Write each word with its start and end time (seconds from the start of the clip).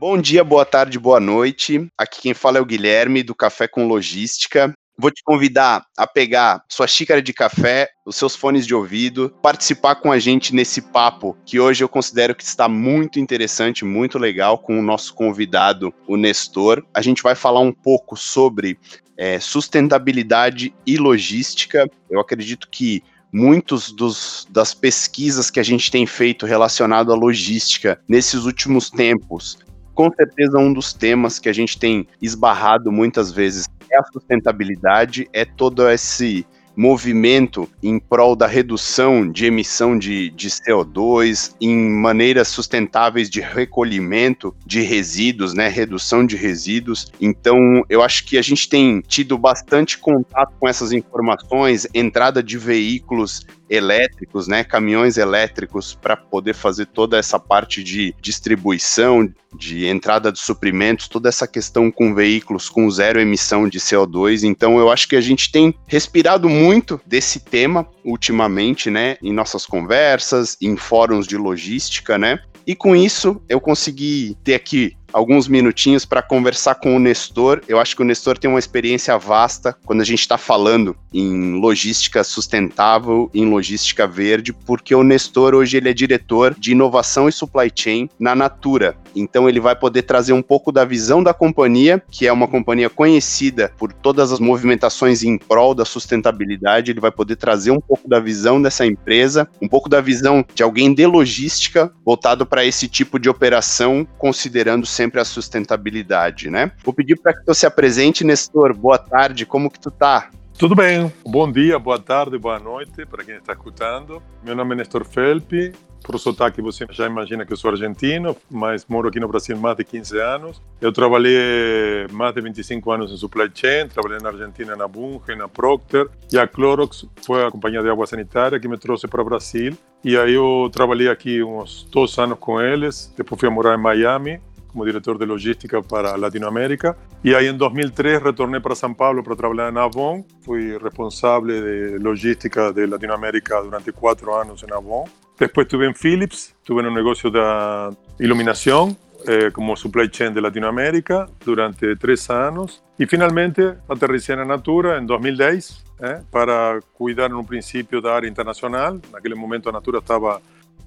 Bom 0.00 0.18
dia, 0.18 0.42
boa 0.42 0.64
tarde, 0.64 0.98
boa 0.98 1.20
noite. 1.20 1.86
Aqui 1.98 2.22
quem 2.22 2.32
fala 2.32 2.56
é 2.56 2.60
o 2.62 2.64
Guilherme, 2.64 3.22
do 3.22 3.34
Café 3.34 3.68
com 3.68 3.86
Logística. 3.86 4.72
Vou 4.96 5.10
te 5.10 5.22
convidar 5.22 5.84
a 5.94 6.06
pegar 6.06 6.64
sua 6.70 6.86
xícara 6.86 7.20
de 7.20 7.34
café, 7.34 7.86
os 8.06 8.16
seus 8.16 8.34
fones 8.34 8.66
de 8.66 8.74
ouvido, 8.74 9.28
participar 9.42 9.96
com 9.96 10.10
a 10.10 10.18
gente 10.18 10.54
nesse 10.54 10.80
papo 10.80 11.36
que 11.44 11.60
hoje 11.60 11.84
eu 11.84 11.88
considero 11.88 12.34
que 12.34 12.42
está 12.42 12.66
muito 12.66 13.20
interessante, 13.20 13.84
muito 13.84 14.18
legal, 14.18 14.56
com 14.56 14.78
o 14.78 14.82
nosso 14.82 15.12
convidado, 15.12 15.92
o 16.08 16.16
Nestor. 16.16 16.82
A 16.94 17.02
gente 17.02 17.22
vai 17.22 17.34
falar 17.34 17.60
um 17.60 17.72
pouco 17.72 18.16
sobre 18.16 18.78
é, 19.18 19.38
sustentabilidade 19.38 20.72
e 20.86 20.96
logística. 20.96 21.86
Eu 22.08 22.20
acredito 22.20 22.70
que 22.70 23.02
muitos 23.30 23.92
dos, 23.92 24.48
das 24.48 24.72
pesquisas 24.72 25.50
que 25.50 25.60
a 25.60 25.62
gente 25.62 25.90
tem 25.90 26.06
feito 26.06 26.46
relacionado 26.46 27.12
à 27.12 27.14
logística 27.14 28.00
nesses 28.08 28.46
últimos 28.46 28.88
tempos, 28.88 29.58
com 30.00 30.10
certeza 30.14 30.56
um 30.56 30.72
dos 30.72 30.94
temas 30.94 31.38
que 31.38 31.46
a 31.46 31.52
gente 31.52 31.78
tem 31.78 32.08
esbarrado 32.22 32.90
muitas 32.90 33.30
vezes 33.30 33.68
é 33.90 33.98
a 33.98 34.04
sustentabilidade, 34.04 35.28
é 35.30 35.44
todo 35.44 35.86
esse 35.90 36.46
movimento 36.74 37.68
em 37.82 37.98
prol 37.98 38.34
da 38.34 38.46
redução 38.46 39.30
de 39.30 39.44
emissão 39.44 39.98
de, 39.98 40.30
de 40.30 40.48
CO2, 40.48 41.54
em 41.60 41.90
maneiras 41.90 42.48
sustentáveis 42.48 43.28
de 43.28 43.42
recolhimento 43.42 44.54
de 44.64 44.80
resíduos, 44.80 45.52
né, 45.52 45.68
redução 45.68 46.24
de 46.24 46.36
resíduos. 46.36 47.12
Então, 47.20 47.58
eu 47.90 48.02
acho 48.02 48.24
que 48.24 48.38
a 48.38 48.42
gente 48.42 48.70
tem 48.70 49.02
tido 49.06 49.36
bastante 49.36 49.98
contato 49.98 50.54
com 50.58 50.66
essas 50.66 50.92
informações, 50.92 51.86
entrada 51.92 52.42
de 52.42 52.56
veículos 52.56 53.44
elétricos, 53.68 54.48
né, 54.48 54.64
caminhões 54.64 55.18
elétricos 55.18 55.94
para 55.94 56.16
poder 56.16 56.54
fazer 56.54 56.86
toda 56.86 57.18
essa 57.18 57.38
parte 57.38 57.84
de 57.84 58.14
distribuição, 58.20 59.28
de 59.56 59.86
entrada 59.86 60.30
de 60.32 60.38
suprimentos, 60.38 61.08
toda 61.08 61.28
essa 61.28 61.46
questão 61.46 61.90
com 61.90 62.14
veículos 62.14 62.68
com 62.68 62.90
zero 62.90 63.20
emissão 63.20 63.68
de 63.68 63.78
CO2. 63.78 64.44
Então 64.44 64.78
eu 64.78 64.90
acho 64.90 65.08
que 65.08 65.16
a 65.16 65.20
gente 65.20 65.50
tem 65.50 65.74
respirado 65.86 66.48
muito 66.48 67.00
desse 67.06 67.40
tema 67.40 67.86
ultimamente, 68.04 68.90
né, 68.90 69.16
em 69.22 69.32
nossas 69.32 69.66
conversas, 69.66 70.56
em 70.60 70.76
fóruns 70.76 71.26
de 71.26 71.36
logística, 71.36 72.16
né? 72.16 72.38
E 72.66 72.74
com 72.74 72.94
isso 72.94 73.40
eu 73.48 73.60
consegui 73.60 74.36
ter 74.44 74.54
aqui 74.54 74.96
alguns 75.12 75.48
minutinhos 75.48 76.04
para 76.04 76.22
conversar 76.22 76.76
com 76.76 76.96
o 76.96 76.98
Nestor. 76.98 77.62
Eu 77.68 77.78
acho 77.78 77.96
que 77.96 78.02
o 78.02 78.04
Nestor 78.04 78.38
tem 78.38 78.50
uma 78.50 78.58
experiência 78.58 79.16
vasta 79.18 79.76
quando 79.84 80.00
a 80.00 80.04
gente 80.04 80.20
está 80.20 80.38
falando 80.38 80.96
em 81.12 81.60
logística 81.60 82.22
sustentável, 82.22 83.30
em 83.34 83.48
logística 83.48 84.06
verde, 84.06 84.52
porque 84.52 84.94
o 84.94 85.02
Nestor 85.02 85.54
hoje 85.54 85.76
ele 85.76 85.88
é 85.88 85.92
diretor 85.92 86.54
de 86.58 86.72
inovação 86.72 87.28
e 87.28 87.32
supply 87.32 87.70
chain 87.74 88.08
na 88.18 88.34
Natura. 88.34 88.96
Então 89.14 89.48
ele 89.48 89.60
vai 89.60 89.74
poder 89.74 90.02
trazer 90.02 90.32
um 90.32 90.42
pouco 90.42 90.70
da 90.70 90.84
visão 90.84 91.22
da 91.22 91.34
companhia, 91.34 92.02
que 92.10 92.26
é 92.26 92.32
uma 92.32 92.46
companhia 92.46 92.88
conhecida 92.88 93.72
por 93.76 93.92
todas 93.92 94.32
as 94.32 94.38
movimentações 94.38 95.22
em 95.22 95.36
prol 95.36 95.74
da 95.74 95.84
sustentabilidade. 95.84 96.90
Ele 96.90 97.00
vai 97.00 97.10
poder 97.10 97.36
trazer 97.36 97.70
um 97.70 97.80
pouco 97.80 98.08
da 98.08 98.20
visão 98.20 98.60
dessa 98.60 98.86
empresa, 98.86 99.48
um 99.60 99.68
pouco 99.68 99.88
da 99.88 100.00
visão 100.00 100.44
de 100.54 100.62
alguém 100.62 100.94
de 100.94 101.06
logística 101.06 101.92
voltado 102.04 102.46
para 102.46 102.64
esse 102.64 102.88
tipo 102.88 103.18
de 103.18 103.28
operação, 103.28 104.06
considerando 104.18 104.86
sempre 105.00 105.18
a 105.18 105.24
sustentabilidade, 105.24 106.50
né? 106.50 106.72
Vou 106.84 106.92
pedir 106.92 107.16
para 107.16 107.32
que 107.32 107.42
tu 107.42 107.54
se 107.54 107.64
apresente, 107.64 108.22
Nestor. 108.22 108.76
Boa 108.76 108.98
tarde, 108.98 109.46
como 109.46 109.70
que 109.70 109.80
tu 109.80 109.90
tá? 109.90 110.28
Tudo 110.58 110.74
bem. 110.74 111.10
Bom 111.26 111.50
dia, 111.50 111.78
boa 111.78 111.98
tarde, 111.98 112.36
boa 112.36 112.58
noite 112.58 113.06
para 113.06 113.24
quem 113.24 113.36
está 113.36 113.54
escutando. 113.54 114.22
Meu 114.44 114.54
nome 114.54 114.74
é 114.74 114.76
Nestor 114.76 115.06
Felpi. 115.06 115.72
Por 116.02 116.18
sotaque 116.18 116.60
você 116.60 116.86
já 116.90 117.06
imagina 117.06 117.46
que 117.46 117.52
eu 117.52 117.56
sou 117.56 117.70
argentino, 117.70 118.36
mas 118.50 118.84
moro 118.86 119.08
aqui 119.08 119.20
no 119.20 119.28
Brasil 119.28 119.56
mais 119.56 119.76
de 119.76 119.84
15 119.84 120.18
anos. 120.18 120.62
Eu 120.80 120.92
trabalhei 120.92 122.06
mais 122.10 122.34
de 122.34 122.40
25 122.40 122.90
anos 122.90 123.12
em 123.12 123.16
supply 123.16 123.50
chain, 123.54 123.88
trabalhei 123.88 124.18
na 124.18 124.30
Argentina 124.30 124.74
na 124.76 124.88
Bunge, 124.88 125.34
na 125.36 125.48
Procter, 125.48 126.08
e 126.32 126.38
a 126.38 126.46
Clorox 126.46 127.06
foi 127.24 127.44
a 127.44 127.50
companhia 127.50 127.82
de 127.82 127.88
água 127.88 128.06
sanitária 128.06 128.58
que 128.58 128.68
me 128.68 128.78
trouxe 128.78 129.06
para 129.06 129.20
o 129.22 129.24
Brasil. 129.24 129.76
E 130.02 130.16
aí 130.16 130.32
eu 130.32 130.70
trabalhei 130.72 131.08
aqui 131.08 131.42
uns 131.42 131.86
dois 131.90 132.18
anos 132.18 132.38
com 132.38 132.60
eles, 132.60 133.12
depois 133.16 133.38
fui 133.38 133.50
morar 133.50 133.78
em 133.78 133.82
Miami, 133.82 134.40
como 134.70 134.84
diretor 134.84 135.18
de 135.18 135.26
logística 135.26 135.82
para 135.82 136.16
Latinoamérica. 136.16 136.96
Y 137.22 137.34
ahí 137.34 137.46
en 137.46 137.58
2003 137.58 138.22
retorné 138.22 138.60
para 138.60 138.74
São 138.74 138.94
Paulo 138.94 139.22
para 139.22 139.36
trabajar 139.36 139.68
en 139.68 139.78
Avon. 139.78 140.24
Fui 140.42 140.76
responsable 140.78 141.60
de 141.60 141.98
logística 141.98 142.72
de 142.72 142.86
Latinoamérica 142.86 143.60
durante 143.60 143.92
cuatro 143.92 144.40
años 144.40 144.62
en 144.62 144.72
Avon. 144.72 145.04
Después 145.38 145.66
estuve 145.66 145.86
en 145.86 145.94
Philips, 145.94 146.54
estuve 146.60 146.82
en 146.82 146.88
un 146.88 146.94
negocio 146.94 147.30
de 147.30 147.96
iluminación 148.18 148.96
eh, 149.26 149.50
como 149.52 149.76
supply 149.76 150.08
chain 150.10 150.32
de 150.32 150.40
Latinoamérica 150.40 151.26
durante 151.44 151.96
tres 151.96 152.30
años. 152.30 152.82
Y 152.98 153.06
finalmente 153.06 153.74
aterricé 153.88 154.32
en 154.34 154.48
Natura 154.48 154.98
en 154.98 155.06
2010 155.06 155.84
eh, 156.02 156.22
para 156.30 156.80
cuidar 156.94 157.30
en 157.30 157.36
un 157.36 157.46
principio 157.46 158.00
de 158.00 158.10
área 158.10 158.28
internacional. 158.28 159.00
En 159.08 159.16
aquel 159.16 159.36
momento 159.36 159.70
Natura 159.70 159.98
estaba 159.98 160.40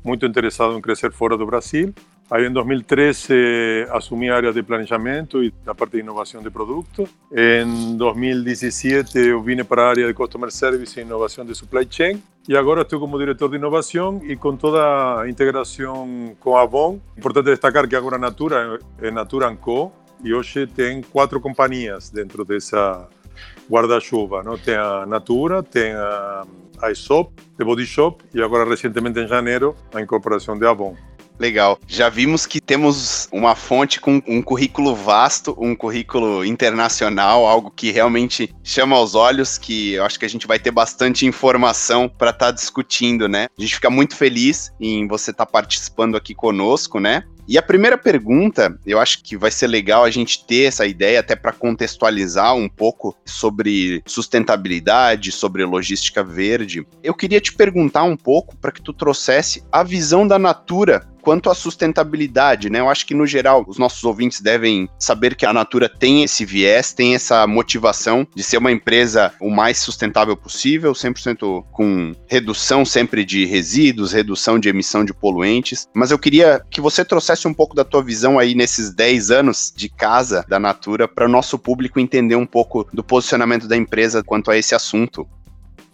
muy 0.04 0.18
interesado 0.22 0.76
en 0.76 0.82
crecer 0.82 1.12
fuera 1.12 1.38
de 1.38 1.46
Brasil. 1.46 1.94
Aí, 2.32 2.48
em 2.48 2.52
2013, 2.52 3.88
assumi 3.92 4.30
a 4.30 4.36
área 4.36 4.54
de 4.54 4.64
planejamento 4.64 5.44
e 5.44 5.54
a 5.68 5.76
parte 5.76 5.94
de 5.94 6.00
inovação 6.00 6.42
de 6.42 6.50
produto. 6.50 7.08
Em 7.32 7.96
2017, 7.98 9.20
eu 9.20 9.42
vim 9.42 9.64
para 9.64 9.84
a 9.84 9.90
área 9.90 10.08
de 10.08 10.14
Customer 10.14 10.50
Service 10.50 11.00
e 11.00 11.04
inovação 11.04 11.46
de 11.46 11.54
Supply 11.54 11.86
Chain. 11.90 12.22
E 12.48 12.58
agora 12.58 12.82
estou 12.82 13.00
como 13.00 13.20
diretor 13.20 13.50
de 13.50 13.58
inovação 13.58 14.22
e 14.24 14.36
com 14.36 14.56
toda 14.56 15.22
a 15.22 15.30
integração 15.30 16.36
com 16.40 16.58
a 16.58 16.62
Avon. 16.62 17.00
Importante 17.18 17.46
destacar 17.46 17.88
que 17.88 17.96
agora 17.96 18.16
a 18.16 18.20
Natura 18.20 18.80
é 19.02 19.12
Natura 19.12 19.54
Co. 19.56 19.92
E 20.24 20.34
hoje 20.34 20.66
tem 20.66 21.02
quatro 21.02 21.40
companhias 21.40 22.10
dentro 22.10 22.46
dessa 22.46 23.08
guarda-chuva. 23.70 24.44
Não? 24.44 24.58
Tem 24.58 24.76
a 24.76 25.06
Natura, 25.06 25.62
tem 25.62 25.94
a, 25.94 26.46
a 26.82 26.88
Aesop, 26.88 27.34
The 27.58 27.64
Body 27.64 27.86
Shop 27.86 28.24
e 28.34 28.42
agora, 28.42 28.68
recentemente, 28.68 29.20
em 29.20 29.28
janeiro, 29.28 29.76
a 29.94 30.02
incorporação 30.02 30.58
de 30.58 30.66
Avon. 30.66 30.96
Legal. 31.40 31.80
Já 31.88 32.10
vimos 32.10 32.46
que 32.46 32.62
temos 32.62 33.28
uma 33.32 33.56
fonte 33.56 34.00
com 34.00 34.22
um 34.28 34.42
currículo 34.42 34.96
vasto, 34.96 35.56
um 35.60 35.76
currículo 35.76 36.46
internacional, 36.46 37.46
algo 37.46 37.72
que 37.72 37.92
realmente 37.92 38.54
chama 38.64 38.96
aos 38.96 39.16
olhos, 39.16 39.58
que 39.58 39.94
eu 39.94 40.06
acho 40.06 40.20
que 40.20 40.26
a 40.26 40.30
gente 40.30 40.48
vai 40.48 40.60
ter 40.60 40.72
bastante 40.72 41.26
informação 41.26 42.08
para 42.08 42.30
estar 42.30 42.48
tá 42.48 42.52
discutindo, 42.52 43.28
né? 43.28 43.48
A 43.58 43.62
gente 43.62 43.76
fica 43.76 43.90
muito 43.90 44.16
feliz 44.16 44.72
em 44.80 45.08
você 45.08 45.32
estar 45.32 45.46
tá 45.46 45.52
participando 45.52 46.16
aqui 46.16 46.36
conosco, 46.36 47.00
né? 47.00 47.24
E 47.46 47.58
a 47.58 47.62
primeira 47.62 47.98
pergunta, 47.98 48.80
eu 48.86 49.00
acho 49.00 49.22
que 49.22 49.36
vai 49.36 49.52
ser 49.52 49.68
legal 49.68 50.06
a 50.06 50.10
gente 50.10 50.46
ter 50.46 50.64
essa 50.64 50.86
ideia 50.86 51.20
até 51.20 51.36
para 51.36 51.52
contextualizar 51.52 52.56
um 52.56 52.70
pouco 52.70 53.16
sobre 53.26 54.02
sustentabilidade, 54.06 55.32
sobre 55.32 55.66
logística 55.66 56.24
verde. 56.24 56.88
Eu 57.04 57.14
queria 57.14 57.42
te 57.42 57.54
perguntar 57.54 58.04
um 58.04 58.16
pouco 58.16 58.56
para 58.56 58.72
que 58.72 58.82
tu 58.82 58.94
trouxesse 58.94 59.62
a 59.70 59.84
visão 59.84 60.26
da 60.26 60.40
Natura 60.40 61.06
quanto 61.24 61.50
à 61.50 61.56
sustentabilidade, 61.56 62.70
né? 62.70 62.82
Eu 62.82 62.90
acho 62.90 63.06
que 63.06 63.16
no 63.16 63.26
geral 63.26 63.64
os 63.66 63.78
nossos 63.78 64.04
ouvintes 64.04 64.42
devem 64.42 64.90
saber 65.00 65.36
que 65.36 65.46
a 65.46 65.54
Natura 65.54 65.88
tem 65.88 66.24
esse 66.24 66.44
viés, 66.44 66.92
tem 66.92 67.16
essa 67.16 67.48
motivação 67.48 68.28
de 68.36 68.44
ser 68.44 68.58
uma 68.58 68.72
empresa 68.72 69.34
o 69.40 69.50
mais 69.50 69.78
sustentável 69.78 70.36
possível, 70.36 70.92
100% 70.92 71.64
com 71.72 72.14
redução 72.28 72.84
sempre 72.84 73.24
de 73.24 73.46
resíduos, 73.46 74.12
redução 74.12 74.60
de 74.60 74.68
emissão 74.68 75.06
de 75.06 75.14
poluentes. 75.14 75.88
Mas 75.94 76.12
eu 76.12 76.20
queria 76.20 76.62
que 76.70 76.82
você 76.82 77.06
trouxesse 77.06 77.48
um 77.48 77.54
pouco 77.54 77.74
da 77.74 77.86
tua 77.86 78.04
visão 78.04 78.38
aí 78.38 78.54
nesses 78.54 78.94
10 78.94 79.32
anos 79.32 79.74
de 79.76 79.88
casa 79.88 80.46
da 80.50 80.60
Natura 80.60 81.08
para 81.08 81.26
o 81.26 81.30
nosso 81.30 81.58
público 81.58 82.00
entender 82.00 82.36
um 82.36 82.46
pouco 82.46 82.86
do 82.94 83.04
posicionamento 83.04 83.68
da 83.68 83.78
empresa 83.78 84.22
quanto 84.22 84.52
a 84.52 84.58
esse 84.58 84.76
assunto. 84.76 85.26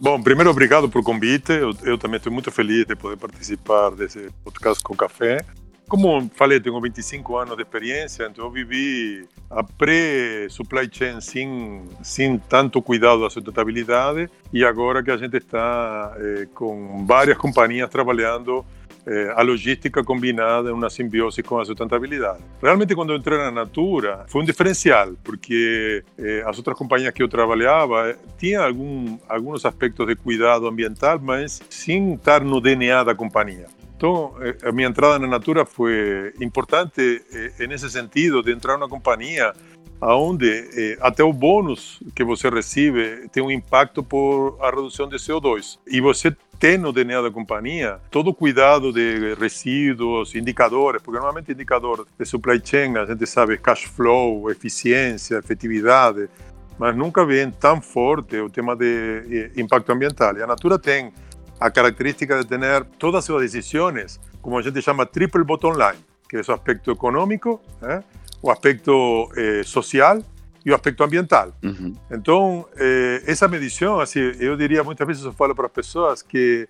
Bom, 0.02 0.22
primeiro, 0.22 0.50
obrigado 0.50 0.88
por 0.88 1.04
convite. 1.04 1.52
Eu, 1.52 1.76
eu 1.84 1.98
também 1.98 2.18
estou 2.18 2.32
muito 2.32 2.50
feliz 2.50 2.86
de 2.86 2.96
poder 2.96 3.18
participar 3.18 3.90
desse 3.92 4.30
podcast 4.46 4.82
com 4.82 4.96
café. 4.96 5.44
Como 5.90 6.30
falei, 6.36 6.60
tenho 6.60 6.80
25 6.80 7.36
anos 7.36 7.58
de 7.58 7.64
experiência, 7.64 8.26
então 8.32 8.46
eu 8.46 8.52
vivi 8.52 9.28
a 9.50 9.62
pré-supply 9.62 10.88
chain 10.90 11.20
sem, 11.20 11.84
sem 12.02 12.38
tanto 12.38 12.82
cuidado 12.82 13.22
da 13.22 13.30
sustentabilidade 13.30 14.30
e 14.54 14.64
agora 14.64 15.04
que 15.04 15.10
a 15.12 15.18
gente 15.18 15.36
está 15.36 16.16
eh, 16.18 16.48
com 16.54 17.06
várias 17.06 17.38
companhias 17.38 17.90
trabalhando 17.90 18.64
eh, 19.10 19.34
a 19.36 19.42
logística 19.42 20.04
combinada 20.04 20.72
uma 20.72 20.90
simbiose 20.90 21.42
com 21.42 21.60
a 21.60 21.66
sustentabilidade. 21.66 22.44
Realmente, 22.62 22.94
quando 22.94 23.12
eu 23.12 23.18
entrei 23.18 23.40
na 23.40 23.50
Natura, 23.50 24.26
foi 24.28 24.44
um 24.44 24.46
diferencial, 24.46 25.14
porque 25.24 26.04
eh, 26.18 26.44
as 26.46 26.58
outras 26.58 26.78
companhias 26.78 27.12
que 27.12 27.24
eu 27.24 27.28
trabalhava 27.28 28.16
tinham 28.38 28.64
algum, 28.64 29.18
alguns 29.28 29.66
aspectos 29.66 30.06
de 30.06 30.16
cuidado 30.16 30.68
ambiental, 30.68 31.20
mas 31.20 31.60
sem 31.70 32.14
estar 32.14 32.44
no 32.44 32.62
DNA 32.62 33.04
da 33.04 33.16
companhia. 33.16 33.66
Então, 33.98 34.36
eh, 34.42 34.56
a 34.64 34.72
minha 34.72 34.88
entrada 34.88 35.18
na 35.18 35.28
Natura 35.28 35.66
foi 35.66 36.32
importante 36.40 37.22
eh, 37.34 37.68
nesse 37.68 37.90
sentido, 37.90 38.44
de 38.44 38.52
entrar 38.54 38.78
numa 38.78 38.88
companhia 38.88 39.54
onde 40.02 40.70
eh, 40.74 40.98
até 41.02 41.24
o 41.24 41.34
bônus 41.34 42.02
que 42.16 42.24
você 42.24 42.50
recebe 42.50 43.28
tem 43.32 43.44
um 43.44 43.52
impacto 43.52 44.02
por 44.04 44.58
a 44.62 44.70
redução 44.70 45.08
de 45.08 45.18
CO2. 45.18 45.78
E 45.88 46.00
você 46.00 46.36
tem 46.60 46.78
no 46.78 46.92
DNA 46.92 47.22
da 47.22 47.32
companhia 47.32 48.00
todo 48.12 48.32
o 48.32 48.34
cuidado 48.34 48.92
de 48.92 49.34
resíduos, 49.36 50.36
indicadores, 50.36 51.02
porque 51.02 51.18
normalmente 51.18 51.52
indicador 51.52 52.06
de 52.18 52.26
supply 52.26 52.62
chain 52.64 52.98
a 52.98 53.06
gente 53.06 53.26
sabe 53.26 53.58
cash 53.58 53.86
flow, 53.86 54.52
eficiência, 54.52 55.38
efetividade, 55.38 56.30
mas 56.78 56.96
nunca 56.96 57.26
vem 57.26 57.50
tão 57.52 57.82
forte 57.82 58.38
o 58.38 58.50
tema 58.50 58.76
de 58.76 59.52
eh, 59.56 59.62
impacto 59.62 59.92
ambiental. 59.92 60.38
E 60.38 60.44
a 60.44 60.48
Natura 60.48 60.80
tem 60.80 61.14
a 61.60 61.70
característica 61.70 62.42
de 62.42 62.46
ter 62.46 62.86
todas 62.98 63.20
as 63.20 63.26
suas 63.26 63.42
decisões, 63.42 64.20
como 64.42 64.58
a 64.58 64.62
gente 64.62 64.82
chama 64.82 65.06
triple 65.06 65.44
bottom 65.44 65.74
line, 65.74 66.04
que 66.30 66.38
é 66.38 66.42
o 66.48 66.54
aspecto 66.54 66.92
econômico, 66.92 67.62
eh, 67.82 68.02
o 68.42 68.50
aspecto 68.50 69.30
eh, 69.36 69.64
social 69.64 70.22
e 70.66 70.72
o 70.72 70.76
aspecto 70.76 71.04
ambiental. 71.04 71.54
Uhum. 71.64 71.96
Então, 72.12 72.66
eh, 72.78 73.24
essa 73.26 73.48
medição, 73.48 74.00
assim, 74.00 74.20
eu 74.40 74.56
diria 74.56 74.84
muitas 74.84 75.08
vezes 75.08 75.24
eu 75.24 75.34
falo 75.34 75.56
para 75.56 75.66
as 75.66 75.72
pessoas 75.72 76.22
que 76.22 76.68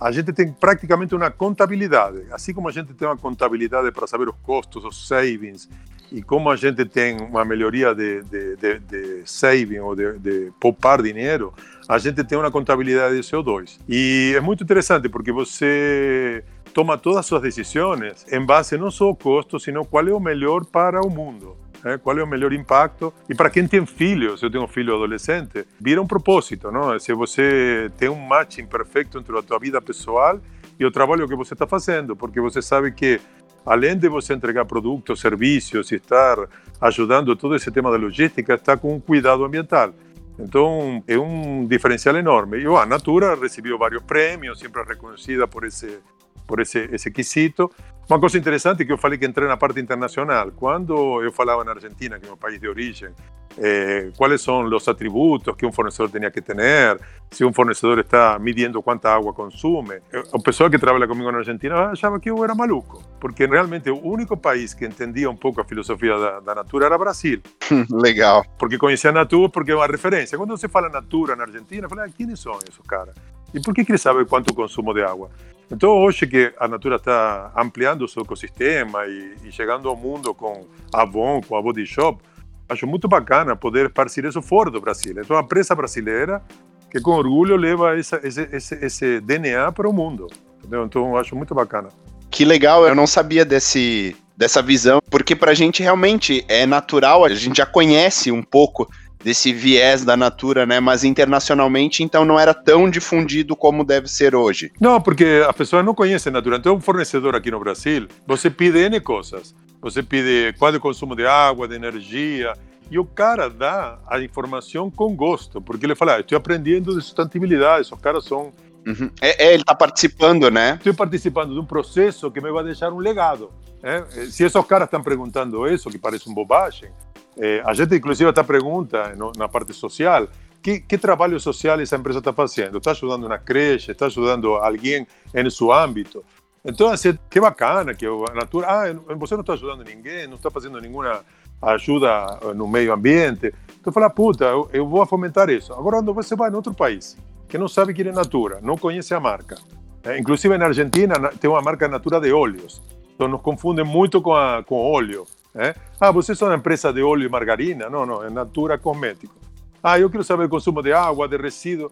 a 0.00 0.12
gente 0.12 0.32
tem 0.32 0.52
praticamente 0.52 1.14
uma 1.14 1.30
contabilidade, 1.30 2.24
assim 2.30 2.54
como 2.54 2.68
a 2.68 2.72
gente 2.72 2.94
tem 2.94 3.08
uma 3.08 3.16
contabilidade 3.16 3.90
para 3.90 4.06
saber 4.06 4.28
os 4.28 4.36
custos, 4.42 4.84
os 4.84 5.08
savings, 5.08 5.68
e 6.10 6.22
como 6.22 6.50
a 6.50 6.56
gente 6.56 6.84
tem 6.84 7.20
uma 7.20 7.44
melhoria 7.44 7.94
de, 7.94 8.22
de, 8.22 8.56
de, 8.56 8.78
de 8.78 9.22
saving 9.26 9.80
ou 9.80 9.94
de, 9.94 10.18
de 10.18 10.52
poupar 10.58 11.02
dinheiro, 11.02 11.52
a 11.88 11.98
gente 11.98 12.22
tem 12.24 12.38
uma 12.38 12.50
contabilidade 12.50 13.16
de 13.16 13.22
CO2. 13.22 13.78
E 13.88 14.32
é 14.36 14.40
muito 14.40 14.62
interessante 14.62 15.08
porque 15.08 15.32
você 15.32 16.42
toma 16.72 16.98
todas 16.98 17.20
as 17.20 17.26
suas 17.26 17.42
decisões 17.42 18.26
em 18.30 18.44
base 18.44 18.76
não 18.76 18.90
só 18.90 19.06
ao 19.06 19.16
custo, 19.16 19.58
sino 19.58 19.84
qual 19.84 20.06
é 20.06 20.12
o 20.12 20.20
melhor 20.20 20.64
para 20.64 21.00
o 21.00 21.10
mundo. 21.10 21.56
É, 21.84 21.96
qual 21.96 22.18
é 22.18 22.22
o 22.24 22.26
melhor 22.26 22.52
impacto 22.52 23.14
e 23.28 23.34
para 23.36 23.48
quem 23.48 23.66
tem 23.68 23.86
filhos, 23.86 24.42
eu 24.42 24.50
tenho 24.50 24.64
um 24.64 24.68
filho 24.68 24.96
adolescente, 24.96 25.64
vira 25.80 26.02
um 26.02 26.06
propósito, 26.08 26.72
não? 26.72 26.98
Se 26.98 27.12
você 27.12 27.88
tem 27.96 28.08
um 28.08 28.18
matching 28.18 28.66
perfeito 28.66 29.16
entre 29.16 29.38
a 29.38 29.42
tua 29.42 29.60
vida 29.60 29.80
pessoal 29.80 30.40
e 30.78 30.84
o 30.84 30.90
trabalho 30.90 31.28
que 31.28 31.36
você 31.36 31.54
está 31.54 31.68
fazendo, 31.68 32.16
porque 32.16 32.40
você 32.40 32.60
sabe 32.60 32.90
que 32.90 33.20
além 33.64 33.96
de 33.96 34.08
você 34.08 34.34
entregar 34.34 34.64
produtos, 34.64 35.20
serviços 35.20 35.92
e 35.92 35.96
estar 35.96 36.48
ajudando 36.80 37.36
todo 37.36 37.54
esse 37.54 37.70
tema 37.70 37.90
da 37.92 37.96
logística, 37.96 38.54
está 38.54 38.76
com 38.76 38.94
um 38.94 39.00
cuidado 39.00 39.44
ambiental. 39.44 39.92
Então, 40.38 41.02
é 41.06 41.18
um 41.18 41.66
diferencial 41.66 42.16
enorme. 42.16 42.58
E 42.58 42.66
a 42.66 42.86
Natura 42.86 43.34
recebeu 43.34 43.76
vários 43.76 44.02
prêmios, 44.02 44.58
sempre 44.60 44.82
reconhecida 44.84 45.46
por 45.46 45.64
esse 45.64 45.98
por 46.48 46.60
esse, 46.60 46.88
esse 46.90 47.10
quesito. 47.10 47.70
Uma 48.08 48.18
coisa 48.18 48.38
interessante 48.38 48.86
que 48.86 48.90
eu 48.90 48.96
falei 48.96 49.18
que 49.18 49.26
entrei 49.26 49.46
na 49.46 49.58
parte 49.58 49.78
internacional. 49.78 50.50
Quando 50.52 51.22
eu 51.22 51.30
falava 51.30 51.62
na 51.62 51.72
Argentina, 51.72 52.18
que 52.18 52.24
é 52.24 52.28
meu 52.28 52.38
país 52.38 52.58
de 52.58 52.66
origem, 52.66 53.10
eh, 53.58 54.10
quais 54.16 54.40
são 54.40 54.64
os 54.64 54.88
atributos 54.88 55.54
que 55.54 55.66
um 55.66 55.72
fornecedor 55.72 56.10
tinha 56.10 56.30
que 56.30 56.40
ter, 56.40 56.98
se 57.30 57.44
um 57.44 57.52
fornecedor 57.52 57.98
está 57.98 58.38
midindo 58.38 58.82
quanta 58.82 59.14
água 59.14 59.34
consume. 59.34 60.00
O 60.32 60.42
pessoal 60.42 60.70
que 60.70 60.78
trabalha 60.78 61.06
comigo 61.06 61.30
na 61.30 61.38
Argentina 61.38 61.90
achava 61.90 62.18
que 62.18 62.30
eu 62.30 62.42
era 62.42 62.54
maluco, 62.54 63.02
porque 63.20 63.44
realmente 63.44 63.90
o 63.90 64.00
único 64.02 64.38
país 64.38 64.72
que 64.72 64.86
entendia 64.86 65.28
um 65.28 65.36
pouco 65.36 65.60
a 65.60 65.64
filosofia 65.64 66.18
da, 66.18 66.40
da 66.40 66.54
Natura 66.54 66.86
era 66.86 66.96
Brasil. 66.96 67.42
Legal. 67.92 68.42
Porque 68.58 68.78
conhecia 68.78 69.10
a 69.10 69.12
Natura, 69.12 69.50
porque 69.50 69.72
é 69.72 69.76
uma 69.76 69.86
referência. 69.86 70.38
Quando 70.38 70.56
você 70.56 70.66
fala 70.66 70.88
Natura 70.88 71.36
na 71.36 71.44
Argentina, 71.44 71.84
eu 71.84 71.90
falei, 71.90 72.06
ah, 72.06 72.12
quem 72.16 72.34
são 72.34 72.58
esses 72.66 72.78
caras? 72.86 73.14
E 73.52 73.60
por 73.60 73.74
que 73.74 73.84
que 73.84 73.92
ele 73.92 73.98
sabe 73.98 74.24
quanto 74.24 74.54
consumo 74.54 74.94
de 74.94 75.02
água? 75.02 75.30
Então, 75.70 75.90
hoje 75.90 76.26
que 76.26 76.52
a 76.58 76.66
Natura 76.66 76.96
está 76.96 77.52
ampliando 77.56 78.02
o 78.02 78.08
seu 78.08 78.22
ecossistema 78.22 79.06
e, 79.06 79.34
e, 79.44 79.52
chegando 79.52 79.88
ao 79.88 79.96
mundo 79.96 80.34
com 80.34 80.66
a 80.92 81.02
Avon, 81.02 81.42
com 81.42 81.56
a 81.56 81.62
Body 81.62 81.84
Shop, 81.84 82.22
acho 82.68 82.86
muito 82.86 83.06
bacana 83.06 83.54
poder 83.54 83.86
esparcir 83.86 84.24
isso 84.24 84.40
fora 84.40 84.70
do 84.70 84.80
Brasil. 84.80 85.14
Então, 85.18 85.36
a 85.36 85.40
empresa 85.40 85.74
brasileira 85.74 86.42
que 86.90 87.00
com 87.00 87.12
orgulho 87.12 87.56
leva 87.56 87.98
essa, 87.98 88.20
esse, 88.24 88.48
esse, 88.52 88.74
esse 88.76 89.20
DNA 89.20 89.70
para 89.72 89.88
o 89.88 89.92
mundo. 89.92 90.26
Entendeu? 90.58 90.84
Então, 90.84 91.16
acho 91.16 91.36
muito 91.36 91.54
bacana. 91.54 91.88
Que 92.30 92.44
legal, 92.44 92.86
eu 92.86 92.94
não 92.94 93.06
sabia 93.06 93.44
desse, 93.44 94.16
dessa 94.38 94.62
visão, 94.62 95.00
porque 95.10 95.34
para 95.34 95.50
a 95.50 95.54
gente 95.54 95.82
realmente 95.82 96.44
é 96.46 96.64
natural, 96.64 97.24
a 97.24 97.28
gente 97.34 97.56
já 97.56 97.66
conhece 97.66 98.30
um 98.30 98.40
pouco 98.40 98.88
desse 99.22 99.52
viés 99.52 100.04
da 100.04 100.16
Natura, 100.16 100.64
né? 100.64 100.78
Mas 100.78 101.02
internacionalmente, 101.02 102.04
então, 102.04 102.24
não 102.24 102.38
era 102.38 102.54
tão 102.54 102.88
difundido 102.88 103.56
como 103.56 103.84
deve 103.84 104.06
ser 104.06 104.36
hoje. 104.36 104.70
Não, 104.80 105.00
porque 105.00 105.44
as 105.46 105.56
pessoas 105.56 105.84
não 105.84 105.92
conhecem 105.92 106.32
Natura. 106.32 106.56
Então, 106.56 106.76
um 106.76 106.80
fornecedor 106.80 107.34
aqui 107.34 107.50
no 107.50 107.58
Brasil, 107.58 108.06
você 108.24 108.48
pede 108.48 108.78
N 108.78 109.00
coisas. 109.00 109.52
Você 109.82 110.04
pede 110.04 110.56
qual 110.56 110.72
é 110.72 110.76
o 110.76 110.80
consumo 110.80 111.16
de 111.16 111.26
água, 111.26 111.66
de 111.66 111.74
energia, 111.74 112.52
e 112.88 112.96
o 112.96 113.04
cara 113.04 113.50
dá 113.50 113.98
a 114.06 114.20
informação 114.20 114.88
com 114.88 115.16
gosto, 115.16 115.60
porque 115.60 115.84
ele 115.84 115.96
fala, 115.96 116.14
ah, 116.14 116.20
estou 116.20 116.38
aprendendo 116.38 116.96
de 116.96 117.02
sustentabilidade, 117.02 117.92
os 117.92 118.00
caras 118.00 118.24
são... 118.24 118.52
Uhum. 118.86 119.10
É, 119.20 119.46
é, 119.46 119.52
ele 119.52 119.62
está 119.62 119.74
participando, 119.74 120.48
né? 120.48 120.76
Estou 120.76 120.94
participando 120.94 121.52
de 121.52 121.58
um 121.58 121.64
processo 121.64 122.30
que 122.30 122.40
me 122.40 122.52
vai 122.52 122.62
deixar 122.62 122.92
um 122.92 122.98
legado. 122.98 123.50
É? 123.82 124.04
Se 124.30 124.44
esses 124.44 124.66
caras 124.66 124.86
estão 124.86 125.02
perguntando 125.02 125.66
isso, 125.68 125.90
que 125.90 125.98
parece 125.98 126.26
uma 126.26 126.34
bobagem, 126.34 126.90
é, 127.36 127.62
a 127.64 127.72
gente, 127.72 127.94
inclusive, 127.94 128.28
até 128.28 128.42
pergunta 128.42 129.14
no, 129.14 129.32
na 129.36 129.48
parte 129.48 129.72
social: 129.72 130.28
que, 130.62 130.80
que, 130.80 130.98
trabalho 130.98 131.38
social 131.38 131.80
essa 131.80 131.96
empresa 131.96 132.18
está 132.18 132.32
fazendo? 132.32 132.78
Está 132.78 132.90
ajudando 132.90 133.24
uma 133.24 133.38
creche? 133.38 133.92
Está 133.92 134.06
ajudando 134.06 134.54
alguém 134.54 135.06
em 135.32 135.50
seu 135.50 135.72
âmbito? 135.72 136.24
Então, 136.64 136.88
assim, 136.88 137.16
que 137.30 137.40
bacana 137.40 137.94
que 137.94 138.04
a 138.04 138.34
Natura. 138.34 138.66
Ah, 138.68 139.14
você 139.16 139.34
não 139.34 139.42
está 139.42 139.52
ajudando 139.52 139.84
ninguém, 139.84 140.26
não 140.26 140.36
está 140.36 140.50
fazendo 140.50 140.80
nenhuma 140.80 141.24
ajuda 141.62 142.40
no 142.54 142.66
meio 142.66 142.92
ambiente. 142.92 143.54
Então, 143.80 143.92
fala, 143.92 144.10
puta, 144.10 144.44
eu, 144.44 144.68
eu 144.72 144.86
vou 144.86 145.04
fomentar 145.06 145.48
isso. 145.48 145.72
Agora, 145.72 145.98
quando 145.98 146.12
você 146.12 146.34
vai 146.34 146.50
em 146.50 146.54
outro 146.54 146.74
país, 146.74 147.16
que 147.48 147.56
não 147.56 147.68
sabe 147.68 147.94
que 147.94 148.02
é 148.02 148.12
Natura, 148.12 148.58
não 148.60 148.76
conhece 148.76 149.14
a 149.14 149.20
marca. 149.20 149.56
É, 150.02 150.18
inclusive, 150.18 150.58
na 150.58 150.66
Argentina, 150.66 151.14
tem 151.40 151.48
uma 151.48 151.62
marca 151.62 151.88
Natura 151.88 152.20
de 152.20 152.32
óleos. 152.32 152.82
Então, 153.18 153.26
nos 153.26 153.40
confundem 153.40 153.84
muito 153.84 154.22
com, 154.22 154.32
a, 154.32 154.62
com 154.62 154.76
óleo. 154.76 155.26
É? 155.52 155.74
Ah, 156.00 156.12
vocês 156.12 156.38
são 156.38 156.46
uma 156.46 156.54
empresa 156.54 156.92
de 156.92 157.02
óleo 157.02 157.26
e 157.26 157.28
margarina? 157.28 157.90
Não, 157.90 158.06
não, 158.06 158.22
é 158.22 158.30
Natura 158.30 158.78
Cosmético. 158.78 159.34
Ah, 159.82 159.98
eu 159.98 160.08
quero 160.08 160.22
saber 160.22 160.44
o 160.44 160.48
consumo 160.48 160.80
de 160.80 160.92
água, 160.92 161.26
de 161.26 161.36
resíduo. 161.36 161.90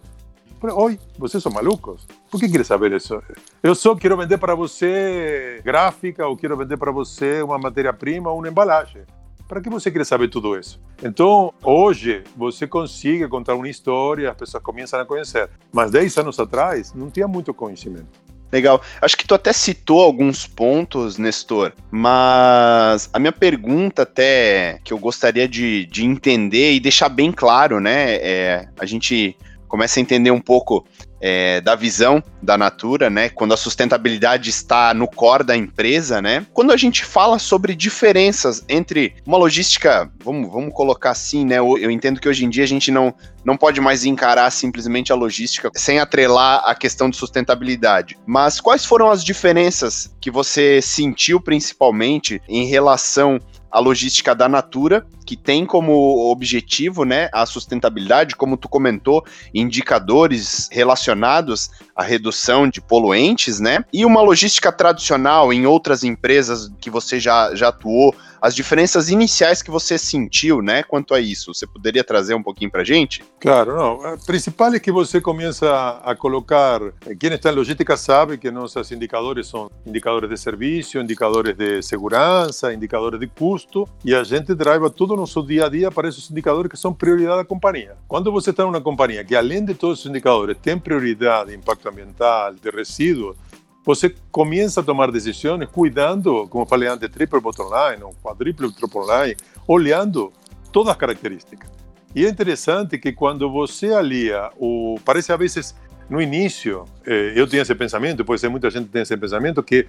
Oi, 0.62 1.00
vocês 1.19 1.43
são 1.43 1.50
malucos? 1.50 2.06
Por 2.31 2.38
que 2.38 2.49
quer 2.49 2.64
saber 2.64 2.93
isso? 2.93 3.20
Eu 3.61 3.75
só 3.75 3.96
quero 3.96 4.17
vender 4.17 4.38
para 4.38 4.55
você 4.55 5.61
gráfica 5.64 6.25
ou 6.28 6.37
quero 6.37 6.56
vender 6.56 6.76
para 6.76 6.93
você 6.93 7.43
uma 7.43 7.58
matéria-prima 7.58 8.31
ou 8.31 8.38
uma 8.38 8.49
embalagem. 8.49 9.02
Para 9.49 9.61
que 9.61 9.69
você 9.69 9.90
quer 9.90 10.06
saber 10.06 10.28
tudo 10.28 10.56
isso? 10.56 10.81
Então, 11.02 11.52
hoje, 11.61 12.23
você 12.37 12.69
consegue 12.69 13.26
contar 13.26 13.56
uma 13.56 13.69
história, 13.69 14.31
as 14.31 14.37
pessoas 14.37 14.62
começam 14.62 15.00
a 15.00 15.05
conhecer. 15.05 15.50
Mas 15.73 15.90
10 15.90 16.19
anos 16.19 16.38
atrás, 16.38 16.94
não 16.94 17.11
tinha 17.11 17.26
muito 17.26 17.52
conhecimento. 17.52 18.25
Legal. 18.56 18.80
Acho 19.02 19.18
que 19.18 19.26
tu 19.26 19.34
até 19.34 19.52
citou 19.52 20.00
alguns 20.00 20.46
pontos, 20.46 21.18
Nestor, 21.18 21.74
mas 21.90 23.10
a 23.12 23.18
minha 23.18 23.32
pergunta 23.32 24.00
até 24.00 24.78
que 24.82 24.94
eu 24.94 24.98
gostaria 24.98 25.46
de, 25.46 25.84
de 25.84 26.06
entender 26.06 26.72
e 26.72 26.80
deixar 26.80 27.10
bem 27.10 27.30
claro, 27.30 27.80
né? 27.80 28.14
É, 28.14 28.68
a 28.80 28.86
gente 28.86 29.36
começa 29.68 30.00
a 30.00 30.02
entender 30.02 30.30
um 30.30 30.40
pouco 30.40 30.86
é, 31.20 31.61
da 31.61 31.75
visão 31.75 32.23
da 32.42 32.56
Natura, 32.56 33.11
né? 33.11 33.28
Quando 33.28 33.54
a 33.54 33.56
sustentabilidade 33.56 34.50
está 34.50 34.94
no 34.94 35.08
core 35.08 35.44
da 35.44 35.56
empresa, 35.56 36.20
né? 36.23 36.46
Quando 36.52 36.73
a 36.73 36.76
gente 36.76 37.04
fala 37.04 37.38
sobre 37.38 37.75
diferenças 37.75 38.64
entre 38.68 39.14
uma 39.26 39.38
logística, 39.38 40.11
vamos, 40.23 40.50
vamos 40.50 40.73
colocar 40.75 41.11
assim, 41.11 41.44
né? 41.44 41.58
Eu, 41.58 41.90
entendo 41.90 42.20
que 42.20 42.28
hoje 42.28 42.44
em 42.44 42.50
dia 42.50 42.64
a 42.64 42.68
gente 42.68 42.90
não, 42.90 43.14
não 43.44 43.56
pode 43.56 43.80
mais 43.80 44.04
encarar 44.04 44.50
simplesmente 44.50 45.12
a 45.12 45.16
logística 45.16 45.70
sem 45.75 45.99
atrelar 45.99 46.62
a 46.64 46.75
questão 46.75 47.11
de 47.11 47.16
sustentabilidade. 47.16 48.16
Mas 48.26 48.61
quais 48.61 48.85
foram 48.85 49.11
as 49.11 49.25
diferenças 49.25 50.14
que 50.20 50.30
você 50.30 50.80
sentiu 50.82 51.40
principalmente 51.40 52.40
em 52.49 52.66
relação 52.66 53.40
a 53.76 53.78
logística 53.78 54.35
da 54.35 54.49
Natura, 54.49 55.06
que 55.26 55.37
tem 55.37 55.66
como 55.66 56.30
objetivo 56.30 57.04
né, 57.04 57.28
a 57.33 57.45
sustentabilidade, 57.45 58.37
como 58.37 58.56
tu 58.56 58.68
comentou, 58.68 59.26
indicadores 59.52 60.68
relacionados 60.71 61.68
à 61.95 62.02
redução 62.02 62.68
de 62.68 62.80
poluentes, 62.80 63.59
né? 63.59 63.85
E 63.92 64.04
uma 64.04 64.23
logística 64.23 64.71
tradicional 64.71 65.52
em 65.52 65.66
outras 65.66 66.04
empresas 66.04 66.71
que 66.80 66.88
você 66.88 67.18
já, 67.18 67.54
já 67.54 67.68
atuou, 67.68 68.14
as 68.40 68.54
diferenças 68.54 69.09
iniciais 69.09 69.61
que 69.61 69.73
você 69.73 69.99
sentiu, 69.99 70.62
né, 70.62 70.85
quanto 70.85 71.14
a 71.14 71.21
isso. 71.21 71.52
Você 71.52 71.66
poderia 71.66 72.04
trazer 72.04 72.35
um 72.35 72.42
pouquinho 72.42 72.71
para 72.71 72.85
gente? 72.85 73.25
Claro, 73.40 73.76
não. 73.76 74.18
Principal 74.18 74.73
é 74.73 74.78
que 74.78 74.92
você 74.92 75.21
começa 75.21 76.00
a 76.04 76.14
colocar. 76.14 76.80
Quem 77.18 77.33
está 77.33 77.50
em 77.50 77.54
logística 77.56 77.97
sabe 77.97 78.38
que 78.38 78.49
nossos 78.50 78.92
indicadores 78.92 79.49
são 79.49 79.68
indicadores 79.85 80.30
de 80.30 80.37
serviço, 80.37 80.99
indicadores 80.99 81.56
de 81.56 81.83
segurança, 81.83 82.73
indicadores 82.73 83.18
de 83.18 83.26
custo, 83.26 83.88
e 84.04 84.14
a 84.14 84.23
gente 84.23 84.54
driva 84.54 84.88
todo 84.90 85.15
nosso 85.16 85.42
dia 85.42 85.66
a 85.66 85.68
dia 85.68 85.90
para 85.90 86.08
esses 86.08 86.30
indicadores 86.30 86.70
que 86.70 86.76
são 86.76 86.92
prioridade 86.92 87.38
da 87.38 87.44
companhia. 87.44 87.96
Quando 88.06 88.30
você 88.30 88.50
está 88.50 88.62
em 88.62 88.66
uma 88.66 88.80
companhia 88.80 89.25
que, 89.25 89.35
além 89.35 89.64
de 89.64 89.75
todos 89.75 90.00
os 90.00 90.06
indicadores, 90.06 90.56
tem 90.62 90.78
prioridade 90.78 91.50
de 91.50 91.56
impacto 91.56 91.88
ambiental, 91.88 92.54
de 92.54 92.70
resíduos, 92.70 93.37
você 93.85 94.12
começa 94.32 94.80
a 94.80 94.82
tomar 94.82 95.12
decisões 95.12 95.68
cuidando, 95.70 96.49
como 96.49 96.66
falei 96.66 96.88
antes, 96.88 97.08
triple 97.08 97.40
bottom 97.40 97.68
line 97.68 98.02
ou 98.02 98.14
quadruple 98.23 98.68
bottom 98.80 99.06
line, 99.23 99.37
olhando 99.66 100.32
todas 100.73 100.90
as 100.90 100.96
características. 100.96 101.70
E 102.12 102.25
é 102.26 102.28
interessante 102.28 102.99
que 102.99 103.12
quando 103.12 103.50
você 103.50 103.92
alia 103.92 104.50
o. 104.58 104.99
Parece 105.04 105.32
a 105.32 105.37
vezes, 105.37 105.75
no 106.08 106.20
início, 106.20 106.85
eh, 107.06 107.35
eu 107.37 107.46
tinha 107.46 107.62
esse 107.62 107.75
pensamento, 107.75 108.25
pode 108.25 108.40
ser 108.40 108.49
muita 108.49 108.70
gente 108.70 108.88
tem 108.88 109.02
esse 109.02 109.16
pensamento, 109.16 109.62
que 109.62 109.87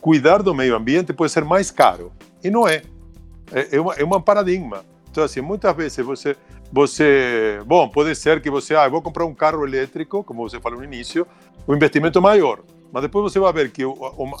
cuidar 0.00 0.42
do 0.42 0.54
meio 0.54 0.76
ambiente 0.76 1.12
pode 1.12 1.32
ser 1.32 1.44
mais 1.44 1.70
caro. 1.70 2.12
E 2.42 2.50
não 2.50 2.66
é. 2.66 2.82
É, 3.52 3.76
é, 3.76 3.80
uma, 3.80 3.94
é 3.94 4.04
um 4.04 4.20
paradigma. 4.20 4.84
Então, 5.10 5.24
assim, 5.24 5.40
muitas 5.40 5.74
vezes 5.74 6.04
você, 6.04 6.36
você. 6.72 7.60
Bom, 7.66 7.88
pode 7.88 8.14
ser 8.14 8.40
que 8.40 8.50
você. 8.50 8.74
Ah, 8.74 8.88
vou 8.88 9.02
comprar 9.02 9.24
um 9.24 9.34
carro 9.34 9.66
elétrico, 9.66 10.22
como 10.22 10.48
você 10.48 10.60
falou 10.60 10.78
no 10.78 10.84
início, 10.84 11.26
o 11.66 11.74
investimento 11.74 12.20
maior. 12.20 12.60
Mas 12.92 13.02
depois 13.02 13.32
você 13.32 13.38
vai 13.38 13.52
ver 13.52 13.70
que 13.70 13.82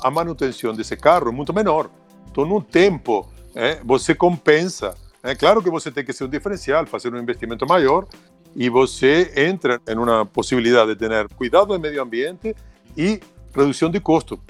a 0.02 0.10
manutenção 0.10 0.74
desse 0.74 0.96
carro 0.96 1.28
é 1.28 1.32
muito 1.32 1.52
menor. 1.52 1.90
Então, 2.30 2.44
no 2.44 2.62
tempo, 2.62 3.28
é, 3.54 3.80
você 3.84 4.14
compensa. 4.14 4.94
É 5.22 5.34
claro 5.34 5.62
que 5.62 5.70
você 5.70 5.90
tem 5.90 6.04
que 6.04 6.12
ser 6.12 6.24
um 6.24 6.28
diferencial, 6.28 6.86
fazer 6.86 7.12
um 7.12 7.18
investimento 7.18 7.66
maior 7.66 8.06
e 8.54 8.68
você 8.68 9.32
entra 9.36 9.80
em 9.86 9.96
uma 9.96 10.24
possibilidade 10.24 10.94
de 10.94 11.08
ter 11.08 11.28
cuidado 11.34 11.66
do 11.66 11.78
meio 11.78 12.02
ambiente 12.02 12.54
e 12.96 13.20
redução 13.54 13.90
de 13.90 14.00
custo. 14.00 14.40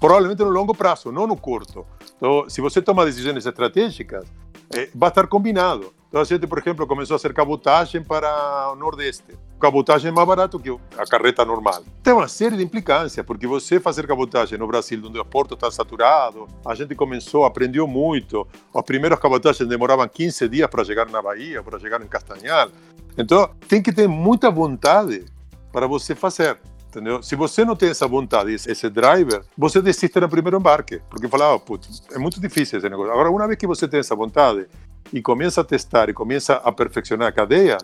Provavelmente 0.00 0.42
no 0.42 0.50
longo 0.50 0.74
prazo, 0.74 1.10
não 1.10 1.26
no 1.26 1.36
curto. 1.36 1.86
Então, 2.16 2.48
se 2.48 2.60
você 2.60 2.80
toma 2.82 3.04
decisões 3.04 3.44
estratégicas, 3.46 4.26
é, 4.74 4.88
vai 4.94 5.08
estar 5.08 5.26
combinado. 5.26 5.92
Então 6.08 6.20
a 6.20 6.24
gente, 6.24 6.46
por 6.46 6.58
exemplo, 6.58 6.86
começou 6.86 7.16
a 7.16 7.18
fazer 7.18 7.34
cabotagem 7.34 8.02
para 8.02 8.72
o 8.72 8.76
Nordeste. 8.76 9.36
Cabotagem 9.60 10.08
é 10.08 10.12
mais 10.12 10.26
barato 10.26 10.58
que 10.58 10.70
a 10.96 11.04
carreta 11.04 11.44
normal. 11.44 11.82
Tem 12.02 12.12
uma 12.12 12.28
série 12.28 12.56
de 12.56 12.62
implicâncias, 12.62 13.24
porque 13.24 13.46
você 13.46 13.80
fazer 13.80 14.06
cabotagem 14.06 14.58
no 14.58 14.66
Brasil, 14.66 15.00
onde 15.04 15.18
o 15.18 15.24
porto 15.24 15.54
está 15.54 15.70
saturado, 15.70 16.46
a 16.64 16.74
gente 16.74 16.94
começou, 16.94 17.44
aprendeu 17.44 17.86
muito. 17.86 18.46
As 18.74 18.82
primeiras 18.82 19.18
cabotagens 19.18 19.68
demoravam 19.68 20.06
15 20.08 20.48
dias 20.48 20.68
para 20.70 20.84
chegar 20.84 21.08
na 21.10 21.20
Bahia, 21.20 21.62
para 21.62 21.78
chegar 21.78 22.00
em 22.00 22.06
Castanhal. 22.06 22.70
Então, 23.18 23.50
tem 23.68 23.82
que 23.82 23.92
ter 23.92 24.06
muita 24.06 24.50
vontade 24.50 25.24
para 25.72 25.86
você 25.86 26.14
fazer. 26.14 26.58
Entendeu? 26.88 27.22
Se 27.22 27.36
você 27.36 27.64
não 27.64 27.76
tem 27.76 27.90
essa 27.90 28.06
vontade, 28.06 28.54
esse 28.54 28.88
driver, 28.88 29.42
você 29.56 29.82
desiste 29.82 30.18
no 30.18 30.28
primeiro 30.28 30.56
embarque, 30.56 31.00
porque 31.10 31.28
fala, 31.28 31.54
oh, 31.54 31.60
putz, 31.60 32.02
é 32.12 32.18
muito 32.18 32.40
difícil 32.40 32.78
esse 32.78 32.88
negócio. 32.88 33.12
Agora, 33.12 33.30
uma 33.30 33.46
vez 33.46 33.58
que 33.58 33.66
você 33.66 33.86
tem 33.86 34.00
essa 34.00 34.14
vontade 34.14 34.66
e 35.12 35.20
começa 35.20 35.60
a 35.60 35.64
testar 35.64 36.08
e 36.08 36.14
começa 36.14 36.54
a 36.54 36.72
perfeccionar 36.72 37.28
a 37.28 37.32
cadeia, 37.32 37.78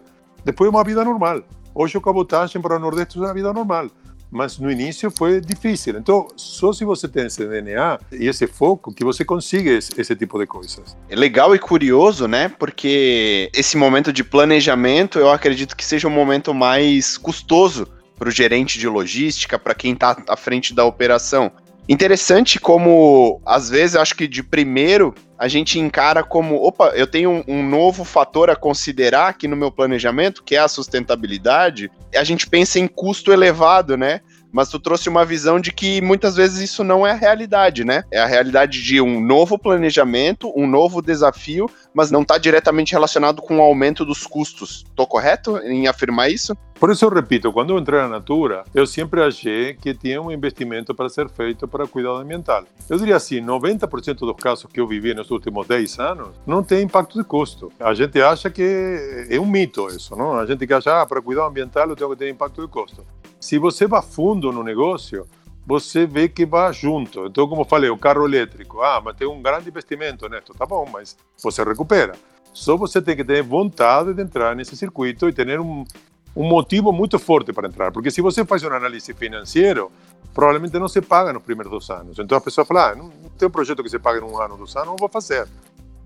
depois 0.45 0.69
é 0.69 0.71
uma 0.71 0.85
vida 0.85 1.05
normal. 1.05 1.43
Hoje 1.75 1.97
o 1.97 2.01
cabotagem 2.01 2.61
para 2.61 2.77
o 2.77 2.79
Nordeste 2.79 3.19
é 3.19 3.21
uma 3.21 3.35
vida 3.35 3.53
normal, 3.53 3.89
mas 4.31 4.59
no 4.59 4.71
início 4.71 5.11
foi 5.11 5.41
difícil. 5.41 5.99
Então, 5.99 6.29
só 6.37 6.73
se 6.73 6.85
você 6.85 7.07
tem 7.07 7.27
esse 7.27 7.47
DNA 7.47 7.99
e 8.13 8.29
esse 8.29 8.47
foco 8.47 8.95
que 8.95 9.05
você 9.05 9.25
consiga 9.25 9.71
esse, 9.71 9.91
esse 10.01 10.17
tipo 10.17 10.39
de 10.39 10.47
coisas. 10.47 10.97
É 11.09 11.17
legal 11.17 11.55
e 11.55 11.59
curioso, 11.59 12.27
né? 12.27 12.49
Porque 12.49 13.51
esse 13.55 13.77
momento 13.77 14.13
de 14.13 14.25
planejamento, 14.25 15.19
eu 15.19 15.31
acredito 15.31 15.77
que 15.77 15.85
seja 15.85 16.09
um 16.09 16.11
momento 16.11 16.55
mais 16.55 17.19
custoso 17.19 17.87
para 18.23 18.29
o 18.29 18.33
gerente 18.33 18.79
de 18.79 18.87
logística, 18.87 19.59
para 19.59 19.75
quem 19.75 19.95
está 19.95 20.17
à 20.29 20.37
frente 20.37 20.73
da 20.73 20.85
operação. 20.85 21.51
Interessante 21.89 22.61
como, 22.61 23.43
às 23.45 23.69
vezes, 23.69 23.97
acho 23.97 24.15
que 24.15 24.29
de 24.29 24.45
primeiro 24.45 25.13
a 25.37 25.49
gente 25.49 25.81
encara 25.81 26.23
como, 26.23 26.55
opa, 26.55 26.93
eu 26.95 27.09
tenho 27.09 27.29
um, 27.29 27.43
um, 27.49 27.69
novo 27.69 28.05
fator 28.05 28.49
a 28.49 28.55
considerar 28.55 29.27
aqui 29.27 29.49
no 29.49 29.57
meu 29.57 29.73
planejamento, 29.73 30.45
que 30.45 30.55
é 30.55 30.61
a 30.61 30.69
sustentabilidade. 30.69 31.91
A 32.15 32.23
gente 32.23 32.47
pensa 32.47 32.79
em 32.79 32.87
custo 32.87 33.33
elevado, 33.33 33.97
né? 33.97 34.21
Mas 34.53 34.69
tu 34.69 34.79
trouxe 34.79 35.09
uma 35.09 35.25
visão 35.25 35.59
de 35.59 35.73
que 35.73 36.01
muitas 36.03 36.37
vezes 36.37 36.61
isso 36.61 36.85
não 36.85 37.07
é 37.07 37.13
a 37.13 37.17
realidade, 37.17 37.85
né? 37.85 38.05
É 38.11 38.21
a 38.21 38.27
realidade 38.27 38.83
de 38.83 39.01
um 39.01 39.21
novo 39.21 39.59
planejamento, 39.59 40.53
um 40.55 40.67
novo 40.67 41.01
desafio, 41.01 41.69
mas 41.95 42.11
não 42.11 42.23
está 42.23 42.39
diretamente 42.39 42.93
relacionado 42.93 43.41
com 43.41 43.59
o 43.59 43.63
aumento 43.63 44.05
dos 44.05 44.27
custos. 44.27 44.85
Estou 44.89 45.07
correto 45.07 45.57
em 45.59 45.89
afirmar 45.89 46.31
isso? 46.31 46.57
Por 46.83 46.91
isso 46.91 47.05
eu 47.05 47.11
repito, 47.11 47.53
quando 47.53 47.71
eu 47.71 47.79
entrei 47.79 48.01
na 48.01 48.09
Natura, 48.09 48.65
eu 48.75 48.87
sempre 48.89 49.23
achei 49.23 49.73
que 49.75 49.95
tinha 49.95 50.21
um 50.21 50.33
investimento 50.33 50.93
para 50.93 51.09
ser 51.09 51.29
feito 51.29 51.69
para 51.69 51.87
cuidado 51.87 52.17
ambiental. 52.17 52.65
Eu 52.91 52.99
diria 52.99 53.15
assim, 53.15 53.41
90% 53.41 54.19
dos 54.19 54.35
casos 54.37 54.67
que 54.67 54.81
eu 54.81 54.87
vivi 54.89 55.15
nos 55.15 55.31
últimos 55.31 55.65
10 55.69 55.99
anos 56.01 56.31
não 56.45 56.61
tem 56.61 56.83
impacto 56.83 57.17
de 57.17 57.25
custo. 57.25 57.71
A 57.79 57.95
gente 57.95 58.21
acha 58.21 58.51
que 58.51 59.27
é 59.31 59.39
um 59.39 59.47
mito 59.47 59.87
isso, 59.89 60.17
não? 60.17 60.35
A 60.37 60.45
gente 60.45 60.67
que 60.67 60.75
acha, 60.75 61.01
ah, 61.01 61.07
para 61.07 61.23
cuidado 61.23 61.47
ambiental 61.47 61.89
eu 61.89 61.95
tenho 61.95 62.11
que 62.11 62.17
ter 62.17 62.29
impacto 62.29 62.61
de 62.61 62.67
custo. 62.67 63.07
Se 63.43 63.59
você 63.59 63.89
vai 63.89 64.01
fundo 64.01 64.53
no 64.53 64.63
negócio, 64.63 65.27
você 65.67 66.07
vê 66.07 66.29
que 66.29 66.47
vai 66.47 66.73
junto. 66.73 67.27
Então, 67.27 67.49
como 67.49 67.63
eu 67.63 67.67
falei, 67.67 67.91
o 67.91 67.99
carro 67.99 68.25
elétrico, 68.25 68.81
ah, 68.81 69.03
mas 69.05 69.17
tem 69.17 69.27
um 69.27 69.43
grande 69.43 69.69
investimento 69.69 70.29
neto, 70.29 70.55
tá 70.55 70.65
bom, 70.65 70.89
mas 70.89 71.17
você 71.43 71.65
recupera. 71.65 72.15
Só 72.55 72.77
você 72.77 73.03
tem 73.03 73.17
que 73.17 73.25
ter 73.25 73.43
vontade 73.43 74.15
de 74.15 74.23
entrar 74.23 74.55
nesse 74.55 74.77
circuito 74.77 75.29
e 75.29 75.33
ter 75.33 75.59
um, 75.59 75.85
um 76.37 76.45
motivo 76.45 76.93
muito 76.93 77.19
forte 77.19 77.53
para 77.53 77.67
entrar. 77.67 77.91
Porque 77.91 78.13
se 78.13 78.23
você 78.23 78.45
faz 78.45 78.63
uma 78.63 78.77
análise 78.77 79.13
financeira, 79.13 79.89
provavelmente 80.33 80.79
não 80.79 80.87
se 80.87 81.03
paga 81.03 81.33
nos 81.33 81.43
primeiros 81.43 81.73
dois 81.73 81.91
anos. 81.91 82.21
Então 82.21 82.39
a 82.39 82.41
pessoa 82.41 82.65
fala, 82.65 82.93
ah, 82.93 82.95
não, 82.95 83.11
tem 83.37 83.49
um 83.49 83.51
projeto 83.51 83.83
que 83.83 83.91
se 83.91 83.99
paga 83.99 84.21
em 84.21 84.23
um 84.23 84.41
ano, 84.41 84.57
dois 84.57 84.77
anos, 84.77 84.87
não 84.87 84.97
vou 84.97 85.09
fazer. 85.09 85.49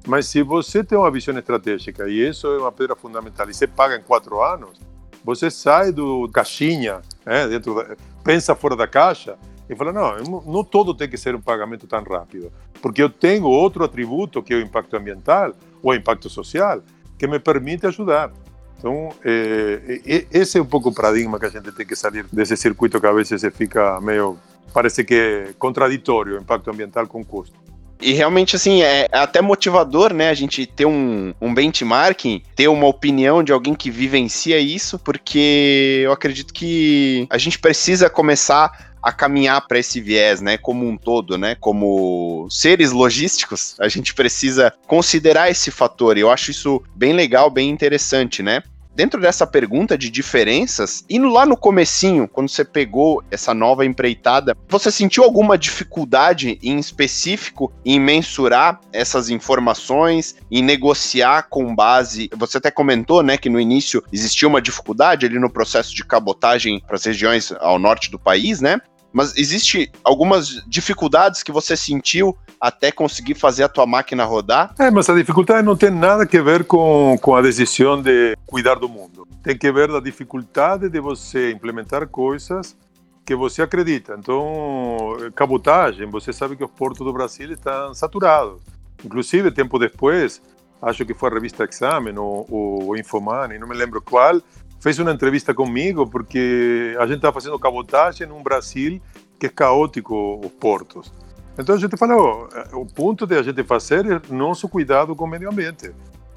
Mas 0.06 0.26
se 0.26 0.42
você 0.42 0.82
tem 0.82 0.96
uma 0.96 1.10
visão 1.10 1.36
estratégica 1.36 2.08
e 2.08 2.26
isso 2.26 2.46
é 2.46 2.56
uma 2.56 2.72
pedra 2.72 2.96
fundamental 2.96 3.46
e 3.50 3.52
você 3.52 3.66
paga 3.66 3.94
em 3.94 4.00
quatro 4.00 4.42
anos, 4.42 4.80
você 5.26 5.50
sai 5.50 5.90
do 5.90 6.30
caixinha, 6.32 7.02
né, 7.24 7.48
dentro 7.48 7.74
da, 7.74 7.96
pensa 8.22 8.54
fora 8.54 8.76
da 8.76 8.86
caixa 8.86 9.36
e 9.68 9.74
fala, 9.74 9.92
não, 9.92 10.42
não 10.46 10.62
todo 10.62 10.94
tem 10.94 11.08
que 11.08 11.18
ser 11.18 11.34
um 11.34 11.40
pagamento 11.40 11.84
tão 11.88 12.00
rápido, 12.04 12.52
porque 12.80 13.02
eu 13.02 13.10
tenho 13.10 13.44
outro 13.44 13.82
atributo 13.82 14.40
que 14.40 14.54
é 14.54 14.56
o 14.56 14.60
impacto 14.60 14.96
ambiental 14.96 15.52
ou 15.82 15.92
impacto 15.92 16.30
social, 16.30 16.80
que 17.18 17.26
me 17.26 17.40
permite 17.40 17.86
ajudar. 17.88 18.32
Então, 18.78 19.08
é, 19.24 20.26
esse 20.30 20.58
é 20.58 20.62
um 20.62 20.66
pouco 20.66 20.90
o 20.90 20.94
paradigma 20.94 21.40
que 21.40 21.46
a 21.46 21.48
gente 21.48 21.72
tem 21.72 21.84
que 21.84 21.96
sair 21.96 22.24
desse 22.32 22.56
circuito 22.56 23.00
que 23.00 23.06
às 23.06 23.14
vezes 23.28 23.52
fica 23.52 24.00
meio, 24.00 24.38
parece 24.72 25.02
que 25.02 25.14
é 25.14 25.54
contraditório, 25.58 26.38
impacto 26.38 26.70
ambiental 26.70 27.08
com 27.08 27.24
custo. 27.24 27.58
E 28.00 28.12
realmente, 28.12 28.56
assim, 28.56 28.82
é 28.82 29.08
até 29.10 29.40
motivador, 29.40 30.12
né? 30.12 30.28
A 30.28 30.34
gente 30.34 30.66
ter 30.66 30.86
um, 30.86 31.32
um 31.40 31.54
benchmarking, 31.54 32.42
ter 32.54 32.68
uma 32.68 32.86
opinião 32.86 33.42
de 33.42 33.52
alguém 33.52 33.74
que 33.74 33.90
vivencia 33.90 34.58
isso, 34.58 34.98
porque 34.98 36.02
eu 36.04 36.12
acredito 36.12 36.52
que 36.52 37.26
a 37.30 37.38
gente 37.38 37.58
precisa 37.58 38.10
começar 38.10 38.96
a 39.06 39.12
caminhar 39.12 39.64
para 39.68 39.78
esse 39.78 40.00
viés, 40.00 40.40
né, 40.40 40.58
como 40.58 40.84
um 40.84 40.96
todo, 40.96 41.38
né, 41.38 41.54
como 41.60 42.48
seres 42.50 42.90
logísticos, 42.90 43.76
a 43.78 43.86
gente 43.86 44.12
precisa 44.12 44.72
considerar 44.84 45.48
esse 45.48 45.70
fator. 45.70 46.18
Eu 46.18 46.28
acho 46.28 46.50
isso 46.50 46.82
bem 46.92 47.12
legal, 47.12 47.48
bem 47.48 47.70
interessante, 47.70 48.42
né? 48.42 48.64
Dentro 48.96 49.20
dessa 49.20 49.46
pergunta 49.46 49.96
de 49.96 50.08
diferenças, 50.08 51.04
indo 51.08 51.28
lá 51.28 51.44
no 51.44 51.56
comecinho, 51.56 52.26
quando 52.26 52.48
você 52.48 52.64
pegou 52.64 53.22
essa 53.30 53.52
nova 53.52 53.84
empreitada, 53.84 54.56
você 54.68 54.90
sentiu 54.90 55.22
alguma 55.22 55.58
dificuldade 55.58 56.58
em 56.62 56.78
específico 56.78 57.70
em 57.84 58.00
mensurar 58.00 58.80
essas 58.92 59.28
informações, 59.28 60.36
em 60.50 60.62
negociar 60.62 61.42
com 61.50 61.74
base, 61.74 62.30
você 62.34 62.56
até 62.56 62.70
comentou, 62.70 63.22
né, 63.22 63.36
que 63.36 63.50
no 63.50 63.60
início 63.60 64.02
existia 64.10 64.48
uma 64.48 64.62
dificuldade 64.62 65.26
ali 65.26 65.38
no 65.38 65.50
processo 65.50 65.94
de 65.94 66.02
cabotagem 66.02 66.80
para 66.86 66.96
as 66.96 67.04
regiões 67.04 67.52
ao 67.60 67.78
norte 67.78 68.10
do 68.10 68.18
país, 68.18 68.62
né? 68.62 68.80
Mas 69.16 69.34
existe 69.34 69.90
algumas 70.04 70.62
dificuldades 70.66 71.42
que 71.42 71.50
você 71.50 71.74
sentiu 71.74 72.36
até 72.60 72.92
conseguir 72.92 73.32
fazer 73.32 73.62
a 73.62 73.68
tua 73.68 73.86
máquina 73.86 74.26
rodar? 74.26 74.74
É, 74.78 74.90
mas 74.90 75.08
a 75.08 75.14
dificuldade 75.14 75.64
não 75.64 75.74
tem 75.74 75.88
nada 75.88 76.24
a 76.24 76.42
ver 76.42 76.64
com, 76.64 77.16
com 77.22 77.34
a 77.34 77.40
decisão 77.40 78.02
de 78.02 78.36
cuidar 78.46 78.74
do 78.74 78.90
mundo. 78.90 79.26
Tem 79.42 79.56
que 79.56 79.72
ver 79.72 79.90
a 79.90 80.00
dificuldade 80.00 80.90
de 80.90 81.00
você 81.00 81.50
implementar 81.50 82.06
coisas 82.06 82.76
que 83.24 83.34
você 83.34 83.62
acredita. 83.62 84.14
Então, 84.18 85.16
cabotagem, 85.34 86.10
você 86.10 86.30
sabe 86.30 86.54
que 86.54 86.64
os 86.64 86.70
portos 86.70 87.02
do 87.02 87.10
Brasil 87.10 87.50
estão 87.50 87.94
saturados. 87.94 88.60
Inclusive, 89.02 89.50
tempo 89.50 89.78
depois, 89.78 90.42
acho 90.82 91.06
que 91.06 91.14
foi 91.14 91.30
a 91.30 91.32
revista 91.32 91.64
Exame 91.64 92.12
ou 92.18 92.46
o 92.90 92.94
Infomani, 92.94 93.58
não 93.58 93.66
me 93.66 93.74
lembro 93.74 94.02
qual, 94.02 94.42
fez 94.86 95.00
uma 95.00 95.10
entrevista 95.10 95.52
comigo 95.52 96.06
porque 96.06 96.94
a 97.00 97.06
gente 97.08 97.16
está 97.16 97.32
fazendo 97.32 97.58
cabotagem 97.58 98.24
no 98.24 98.40
Brasil 98.40 99.02
que 99.36 99.46
é 99.46 99.48
caótico 99.48 100.40
os 100.40 100.52
portos. 100.52 101.12
Então 101.58 101.74
a 101.74 101.78
gente 101.78 101.96
falou, 101.96 102.48
o 102.72 102.86
ponto 102.86 103.26
de 103.26 103.36
a 103.36 103.42
gente 103.42 103.64
fazer 103.64 104.06
é 104.06 104.32
nosso 104.32 104.68
cuidado 104.68 105.16
com 105.16 105.24
o 105.24 105.26
meio 105.26 105.50
ambiente. 105.50 105.90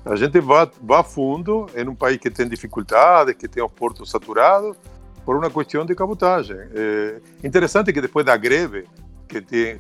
A 0.04 0.16
gente 0.16 0.40
vai, 0.40 0.68
vai 0.82 1.04
fundo 1.04 1.68
em 1.76 1.88
um 1.88 1.94
país 1.94 2.18
que 2.18 2.32
tem 2.32 2.50
dificuldades, 2.50 3.36
que 3.36 3.48
tem 3.48 3.64
os 3.64 3.72
portos 3.72 4.10
saturados, 4.10 4.76
por 5.24 5.36
uma 5.36 5.52
questão 5.52 5.86
de 5.86 5.94
cabotagem. 5.94 6.58
É 6.74 7.22
interessante 7.44 7.94
que 7.94 8.02
depois 8.02 8.26
da 8.26 8.36
greve, 8.36 8.88
que 9.28 9.42
teve 9.42 9.80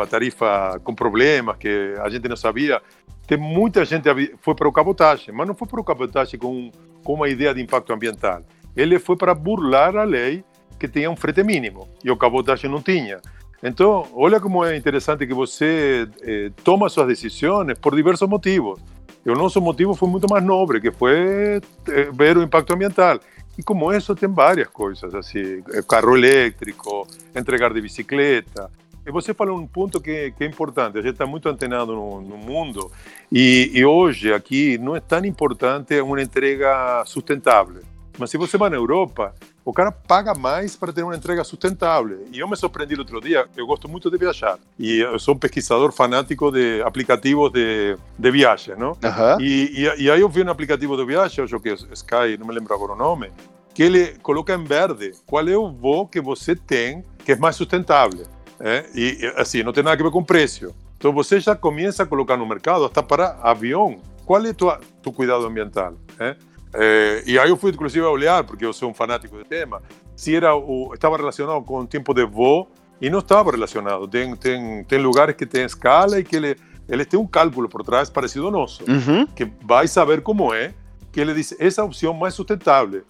a 0.00 0.06
tarifa 0.06 0.80
com 0.84 0.94
problemas, 0.94 1.56
que 1.56 1.96
a 2.00 2.08
gente 2.08 2.28
não 2.28 2.36
sabia, 2.36 2.80
tem 3.26 3.36
muita 3.36 3.84
gente 3.84 4.08
foi 4.40 4.54
para 4.54 4.68
o 4.68 4.72
cabotagem, 4.72 5.34
mas 5.34 5.48
não 5.48 5.54
foi 5.54 5.66
para 5.66 5.80
o 5.80 5.84
cabotagem 5.84 6.38
com, 6.38 6.70
com 7.04 7.14
uma 7.14 7.28
ideia 7.28 7.54
de 7.54 7.62
impacto 7.62 7.92
ambiental. 7.92 8.42
Ele 8.76 8.98
foi 8.98 9.16
para 9.16 9.34
burlar 9.34 9.96
a 9.96 10.04
lei 10.04 10.44
que 10.78 10.86
tinha 10.86 11.10
um 11.10 11.16
frete 11.16 11.42
mínimo 11.42 11.88
e 12.04 12.10
o 12.10 12.16
cabotagem 12.16 12.70
não 12.70 12.80
tinha. 12.80 13.20
Então, 13.62 14.06
olha 14.14 14.38
como 14.40 14.64
é 14.64 14.76
interessante 14.76 15.26
que 15.26 15.34
você 15.34 16.08
eh, 16.22 16.50
toma 16.62 16.88
suas 16.88 17.08
decisões 17.08 17.76
por 17.78 17.94
diversos 17.94 18.28
motivos. 18.28 18.80
o 19.26 19.32
nosso 19.32 19.60
motivo 19.60 19.94
foi 19.94 20.08
muito 20.08 20.28
mais 20.30 20.44
nobre, 20.44 20.80
que 20.80 20.92
foi 20.92 21.60
eh, 21.88 22.10
ver 22.12 22.36
o 22.36 22.42
impacto 22.42 22.72
ambiental. 22.72 23.18
E 23.58 23.62
como 23.64 23.92
isso 23.92 24.14
tem 24.14 24.28
várias 24.28 24.68
coisas, 24.68 25.12
assim, 25.12 25.60
carro 25.88 26.16
elétrico, 26.16 27.08
entregar 27.34 27.74
de 27.74 27.80
bicicleta. 27.80 28.70
E 29.08 29.10
você 29.10 29.32
falou 29.32 29.58
um 29.58 29.66
ponto 29.66 30.02
que, 30.02 30.32
que 30.32 30.44
é 30.44 30.46
importante, 30.46 30.98
a 30.98 31.00
gente 31.00 31.12
está 31.12 31.24
muito 31.24 31.48
antenado 31.48 31.94
no, 31.94 32.20
no 32.20 32.36
mundo, 32.36 32.92
e, 33.32 33.70
e, 33.72 33.82
hoje 33.82 34.34
aqui 34.34 34.76
não 34.76 34.94
é 34.94 35.00
tão 35.00 35.24
importante 35.24 35.98
uma 36.02 36.20
entrega 36.20 37.02
sustentável. 37.06 37.80
Mas 38.18 38.30
se 38.30 38.36
você 38.36 38.58
vai 38.58 38.68
na 38.68 38.76
Europa, 38.76 39.34
o 39.64 39.72
cara 39.72 39.90
paga 39.90 40.34
mais 40.34 40.76
para 40.76 40.92
ter 40.92 41.02
uma 41.02 41.16
entrega 41.16 41.42
sustentável. 41.42 42.26
E 42.30 42.40
eu 42.40 42.46
me 42.46 42.54
surpreendi 42.54 42.98
outro 42.98 43.18
dia, 43.18 43.46
eu 43.56 43.66
gosto 43.66 43.88
muito 43.88 44.10
de 44.10 44.18
viajar. 44.18 44.58
E 44.78 44.98
eu 44.98 45.18
sou 45.18 45.34
um 45.34 45.38
pesquisador 45.38 45.90
fanático 45.90 46.50
de 46.50 46.82
aplicativos 46.82 47.50
de, 47.50 47.96
de 48.18 48.30
viagem, 48.30 48.76
não? 48.76 48.90
Uhum. 48.90 49.40
E, 49.40 49.84
e, 49.86 50.02
e, 50.02 50.10
aí 50.10 50.20
eu 50.20 50.28
vi 50.28 50.42
um 50.42 50.50
aplicativo 50.50 50.98
de 50.98 51.06
viagem, 51.06 51.42
acho 51.42 51.58
que 51.60 51.70
é 51.70 51.74
Sky, 51.94 52.36
não 52.38 52.46
me 52.46 52.52
lembro 52.52 52.74
agora 52.74 52.92
o 52.92 52.96
nome, 52.96 53.30
que 53.72 53.84
ele 53.84 54.18
coloca 54.18 54.52
em 54.52 54.64
verde 54.64 55.12
qual 55.24 55.48
é 55.48 55.56
o 55.56 55.70
voo 55.70 56.06
que 56.06 56.20
você 56.20 56.54
tem 56.54 57.02
que 57.24 57.32
é 57.32 57.36
mais 57.36 57.56
sustentável. 57.56 58.26
É? 58.60 58.86
E 58.94 59.32
assim, 59.36 59.62
não 59.62 59.72
tem 59.72 59.84
nada 59.84 60.00
a 60.00 60.04
ver 60.04 60.10
com 60.10 60.22
preço. 60.22 60.74
Então 60.96 61.12
você 61.12 61.38
já 61.38 61.54
começa 61.54 62.02
a 62.02 62.06
colocar 62.06 62.36
no 62.36 62.46
mercado, 62.46 62.84
até 62.84 63.00
para 63.00 63.38
avião, 63.42 64.00
qual 64.24 64.44
é 64.44 64.50
o 64.50 64.54
teu 64.54 65.12
cuidado 65.12 65.46
ambiental? 65.46 65.94
É? 66.18 66.36
É, 66.74 67.22
e 67.26 67.38
aí 67.38 67.48
eu 67.48 67.56
fui 67.56 67.70
inclusive 67.70 68.04
a 68.04 68.10
olhar, 68.10 68.44
porque 68.44 68.64
eu 68.64 68.72
sou 68.72 68.90
um 68.90 68.94
fanático 68.94 69.36
do 69.36 69.44
tema, 69.44 69.82
se 70.14 70.34
era 70.34 70.54
o, 70.54 70.92
estava 70.92 71.16
relacionado 71.16 71.62
com 71.62 71.80
o 71.80 71.86
tempo 71.86 72.12
de 72.12 72.26
voo 72.26 72.68
e 73.00 73.08
não 73.08 73.20
estava 73.20 73.50
relacionado. 73.50 74.06
Tem, 74.08 74.34
tem, 74.36 74.84
tem 74.84 74.98
lugares 74.98 75.36
que 75.36 75.46
tem 75.46 75.64
escala 75.64 76.18
e 76.18 76.24
que 76.24 76.36
ele, 76.36 76.56
ele 76.88 77.04
tem 77.04 77.18
um 77.18 77.26
cálculo 77.26 77.68
por 77.68 77.82
trás 77.84 78.10
parecido 78.10 78.46
ao 78.46 78.52
nosso, 78.52 78.82
uhum. 78.90 79.26
que 79.26 79.50
vai 79.62 79.86
saber 79.86 80.20
como 80.20 80.52
é, 80.52 80.74
que 81.12 81.20
ele 81.20 81.32
diz 81.32 81.54
essa 81.58 81.84
opção 81.84 82.12
mais 82.12 82.34
sustentável 82.34 83.04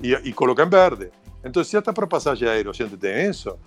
e, 0.00 0.12
e 0.12 0.32
coloca 0.32 0.62
em 0.62 0.68
verde. 0.68 1.10
Então, 1.44 1.62
se 1.64 1.76
até 1.76 1.92
para 1.92 2.06
passagem 2.06 2.48
aérea 2.48 2.70
a 2.70 2.74
gente 2.74 2.96
tem 2.96 3.28
isso, 3.28 3.58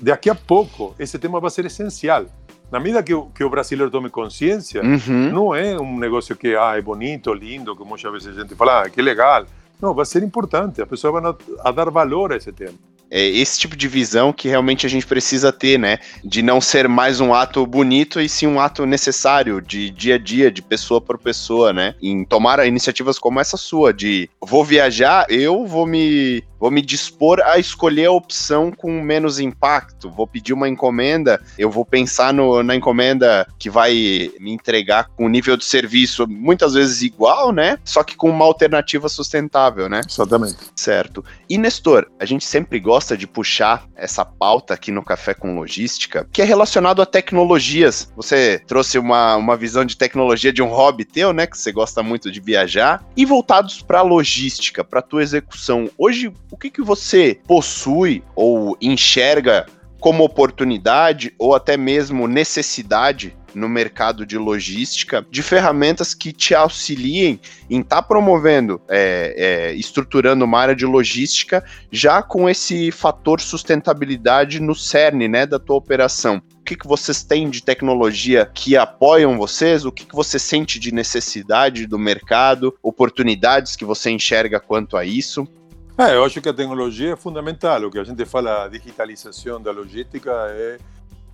daqui 0.00 0.30
a 0.30 0.34
pouco 0.34 0.94
esse 0.98 1.18
tema 1.18 1.40
vai 1.40 1.50
ser 1.50 1.66
essencial. 1.66 2.26
Na 2.70 2.80
medida 2.80 3.02
que 3.02 3.14
o, 3.14 3.26
que 3.26 3.44
o 3.44 3.50
brasileiro 3.50 3.90
tome 3.90 4.10
consciência, 4.10 4.82
uhum. 4.82 5.30
não 5.30 5.54
é 5.54 5.78
um 5.78 5.98
negócio 5.98 6.34
que 6.34 6.56
ah, 6.56 6.76
é 6.76 6.80
bonito, 6.80 7.32
lindo, 7.32 7.76
como 7.76 7.90
muitas 7.90 8.10
vezes 8.12 8.36
a 8.36 8.40
gente 8.40 8.54
fala, 8.54 8.82
ah, 8.82 8.90
que 8.90 9.00
legal. 9.00 9.46
Não, 9.80 9.94
vai 9.94 10.06
ser 10.06 10.22
importante, 10.22 10.80
as 10.80 10.88
pessoas 10.88 11.12
vão 11.12 11.30
a, 11.30 11.68
a 11.68 11.70
dar 11.70 11.90
valor 11.90 12.32
a 12.32 12.36
esse 12.36 12.52
tema 12.52 12.74
é 13.10 13.28
esse 13.28 13.60
tipo 13.60 13.76
de 13.76 13.86
visão 13.86 14.32
que 14.32 14.48
realmente 14.48 14.84
a 14.86 14.88
gente 14.88 15.06
precisa 15.06 15.52
ter, 15.52 15.78
né? 15.78 15.98
De 16.24 16.42
não 16.42 16.60
ser 16.60 16.88
mais 16.88 17.20
um 17.20 17.32
ato 17.32 17.64
bonito 17.64 18.20
e 18.20 18.28
sim 18.28 18.46
um 18.46 18.58
ato 18.58 18.84
necessário 18.84 19.60
de 19.60 19.88
dia 19.90 20.16
a 20.16 20.18
dia, 20.18 20.50
de 20.50 20.60
pessoa 20.60 21.00
por 21.00 21.16
pessoa, 21.16 21.72
né? 21.72 21.94
Em 22.02 22.24
tomar 22.24 22.66
iniciativas 22.66 23.16
como 23.16 23.38
essa 23.38 23.56
sua, 23.56 23.94
de 23.94 24.28
vou 24.40 24.64
viajar, 24.64 25.26
eu 25.28 25.64
vou 25.64 25.86
me 25.86 26.42
vou 26.64 26.70
me 26.70 26.80
dispor 26.80 27.42
a 27.44 27.58
escolher 27.58 28.06
a 28.06 28.10
opção 28.10 28.72
com 28.72 29.02
menos 29.02 29.38
impacto. 29.38 30.10
Vou 30.10 30.26
pedir 30.26 30.54
uma 30.54 30.66
encomenda, 30.66 31.38
eu 31.58 31.70
vou 31.70 31.84
pensar 31.84 32.32
no, 32.32 32.62
na 32.62 32.74
encomenda 32.74 33.46
que 33.58 33.68
vai 33.68 33.92
me 34.40 34.50
entregar 34.50 35.10
com 35.10 35.26
um 35.26 35.28
nível 35.28 35.58
de 35.58 35.64
serviço 35.66 36.26
muitas 36.26 36.72
vezes 36.72 37.02
igual, 37.02 37.52
né? 37.52 37.78
Só 37.84 38.02
que 38.02 38.16
com 38.16 38.30
uma 38.30 38.46
alternativa 38.46 39.10
sustentável, 39.10 39.90
né? 39.90 40.00
Exatamente. 40.08 40.56
Certo. 40.74 41.22
E 41.50 41.58
Nestor, 41.58 42.10
a 42.18 42.24
gente 42.24 42.46
sempre 42.46 42.80
gosta 42.80 43.14
de 43.14 43.26
puxar 43.26 43.86
essa 43.94 44.24
pauta 44.24 44.72
aqui 44.72 44.90
no 44.90 45.04
Café 45.04 45.34
com 45.34 45.54
Logística, 45.54 46.26
que 46.32 46.40
é 46.40 46.46
relacionado 46.46 47.02
a 47.02 47.06
tecnologias. 47.06 48.10
Você 48.16 48.62
trouxe 48.66 48.98
uma, 48.98 49.36
uma 49.36 49.54
visão 49.54 49.84
de 49.84 49.98
tecnologia 49.98 50.50
de 50.50 50.62
um 50.62 50.68
hobby 50.68 51.04
teu, 51.04 51.34
né? 51.34 51.46
Que 51.46 51.58
você 51.58 51.70
gosta 51.70 52.02
muito 52.02 52.32
de 52.32 52.40
viajar, 52.40 53.04
e 53.14 53.26
voltados 53.26 53.82
para 53.82 54.00
logística, 54.00 54.82
para 54.82 55.02
tua 55.02 55.22
execução. 55.22 55.90
Hoje, 55.98 56.32
o 56.54 56.56
que, 56.56 56.70
que 56.70 56.82
você 56.82 57.40
possui 57.48 58.22
ou 58.36 58.78
enxerga 58.80 59.66
como 59.98 60.22
oportunidade 60.22 61.34
ou 61.36 61.52
até 61.52 61.76
mesmo 61.76 62.28
necessidade 62.28 63.36
no 63.52 63.68
mercado 63.68 64.24
de 64.24 64.38
logística 64.38 65.26
de 65.28 65.42
ferramentas 65.42 66.14
que 66.14 66.32
te 66.32 66.54
auxiliem 66.54 67.40
em 67.68 67.80
estar 67.80 67.96
tá 67.96 68.02
promovendo, 68.02 68.80
é, 68.88 69.34
é, 69.36 69.72
estruturando 69.74 70.44
uma 70.44 70.60
área 70.60 70.76
de 70.76 70.86
logística 70.86 71.64
já 71.90 72.22
com 72.22 72.48
esse 72.48 72.92
fator 72.92 73.40
sustentabilidade 73.40 74.60
no 74.60 74.76
cerne 74.76 75.26
né, 75.26 75.46
da 75.46 75.58
tua 75.58 75.74
operação. 75.74 76.40
O 76.60 76.64
que, 76.64 76.76
que 76.76 76.86
vocês 76.86 77.24
têm 77.24 77.50
de 77.50 77.64
tecnologia 77.64 78.48
que 78.54 78.76
apoiam 78.76 79.36
vocês? 79.36 79.84
O 79.84 79.90
que, 79.90 80.06
que 80.06 80.14
você 80.14 80.38
sente 80.38 80.78
de 80.78 80.94
necessidade 80.94 81.84
do 81.84 81.98
mercado? 81.98 82.74
Oportunidades 82.80 83.74
que 83.74 83.84
você 83.84 84.10
enxerga 84.10 84.60
quanto 84.60 84.96
a 84.96 85.04
isso? 85.04 85.48
É, 85.96 86.16
eu 86.16 86.24
acho 86.24 86.40
que 86.40 86.48
a 86.48 86.52
tecnologia 86.52 87.12
é 87.12 87.16
fundamental. 87.16 87.84
O 87.84 87.90
que 87.90 87.98
a 87.98 88.04
gente 88.04 88.24
fala, 88.24 88.64
a 88.64 88.68
digitalização 88.68 89.62
da 89.62 89.70
logística 89.70 90.30
é 90.50 90.78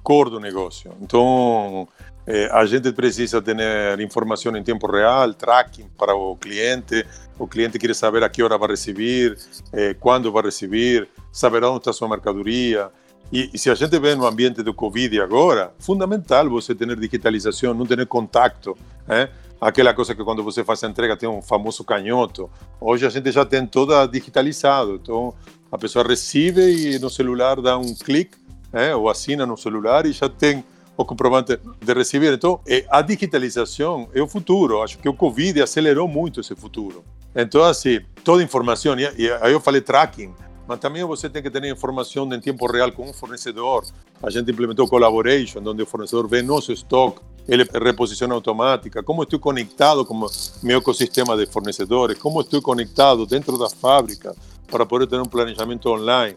core 0.02 0.30
do 0.30 0.40
negócio. 0.40 0.92
Então, 1.00 1.88
é, 2.26 2.46
a 2.52 2.66
gente 2.66 2.92
precisa 2.92 3.40
ter 3.40 3.56
informação 4.00 4.54
em 4.54 4.62
tempo 4.62 4.86
real, 4.86 5.32
tracking 5.32 5.88
para 5.96 6.14
o 6.14 6.36
cliente. 6.36 7.06
O 7.38 7.46
cliente 7.46 7.78
quer 7.78 7.94
saber 7.94 8.22
a 8.22 8.28
que 8.28 8.42
hora 8.42 8.58
vai 8.58 8.68
receber, 8.68 9.38
é, 9.72 9.94
quando 9.94 10.30
vai 10.30 10.42
receber, 10.42 11.08
saber 11.32 11.64
onde 11.64 11.78
está 11.78 11.90
a 11.90 11.94
sua 11.94 12.08
mercadoria. 12.08 12.90
E, 13.32 13.48
e, 13.54 13.58
se 13.58 13.70
a 13.70 13.74
gente 13.74 13.98
vê 13.98 14.14
no 14.14 14.26
ambiente 14.26 14.62
do 14.62 14.74
Covid 14.74 15.20
agora, 15.20 15.72
fundamental 15.78 16.50
você 16.50 16.74
ter 16.74 16.94
digitalização, 16.96 17.72
não 17.72 17.86
ter 17.86 18.04
contato. 18.06 18.76
Né? 19.06 19.30
Aquela 19.60 19.92
coisa 19.92 20.14
que 20.14 20.24
quando 20.24 20.42
você 20.42 20.64
faz 20.64 20.82
a 20.82 20.88
entrega 20.88 21.16
tem 21.16 21.28
um 21.28 21.42
famoso 21.42 21.84
canhoto. 21.84 22.50
Hoje 22.80 23.06
a 23.06 23.10
gente 23.10 23.30
já 23.30 23.44
tem 23.44 23.66
toda 23.66 24.06
digitalizado. 24.06 24.94
Então 25.02 25.34
a 25.70 25.76
pessoa 25.76 26.04
recebe 26.04 26.94
e 26.94 26.98
no 26.98 27.10
celular 27.10 27.60
dá 27.60 27.76
um 27.76 27.94
clique, 27.94 28.38
né, 28.72 28.94
ou 28.94 29.08
assina 29.08 29.44
no 29.44 29.56
celular 29.56 30.06
e 30.06 30.12
já 30.12 30.28
tem 30.28 30.64
o 30.96 31.04
comprovante 31.04 31.58
de 31.80 31.94
receber. 31.94 32.32
Então 32.32 32.60
a 32.88 33.02
digitalização 33.02 34.08
é 34.14 34.22
o 34.22 34.26
futuro. 34.26 34.82
Acho 34.82 34.98
que 34.98 35.08
o 35.08 35.14
Covid 35.14 35.60
acelerou 35.60 36.08
muito 36.08 36.40
esse 36.40 36.54
futuro. 36.54 37.04
Então 37.36 37.62
assim, 37.62 38.00
toda 38.24 38.42
informação, 38.42 38.98
e 38.98 39.30
aí 39.40 39.52
eu 39.52 39.60
falei 39.60 39.80
tracking, 39.80 40.34
mas 40.66 40.78
também 40.78 41.04
você 41.04 41.28
tem 41.28 41.42
que 41.42 41.50
ter 41.50 41.64
informação 41.64 42.32
em 42.32 42.40
tempo 42.40 42.64
real 42.70 42.90
com 42.92 43.08
um 43.08 43.12
fornecedor. 43.12 43.84
A 44.22 44.30
gente 44.30 44.50
implementou 44.50 44.86
collaboration, 44.86 45.60
onde 45.64 45.82
o 45.82 45.86
fornecedor 45.86 46.28
vê 46.28 46.42
nosso 46.42 46.72
estoque, 46.72 47.20
reposição 47.56 48.30
automática, 48.32 49.02
como 49.02 49.22
estou 49.22 49.38
conectado 49.38 50.04
com 50.04 50.26
meu 50.62 50.78
ecossistema 50.78 51.36
de 51.36 51.46
fornecedores, 51.46 52.18
como 52.18 52.40
estou 52.40 52.62
conectado 52.62 53.26
dentro 53.26 53.58
da 53.58 53.68
fábrica 53.68 54.34
para 54.70 54.86
poder 54.86 55.06
ter 55.06 55.20
um 55.20 55.24
planejamento 55.24 55.88
online. 55.88 56.36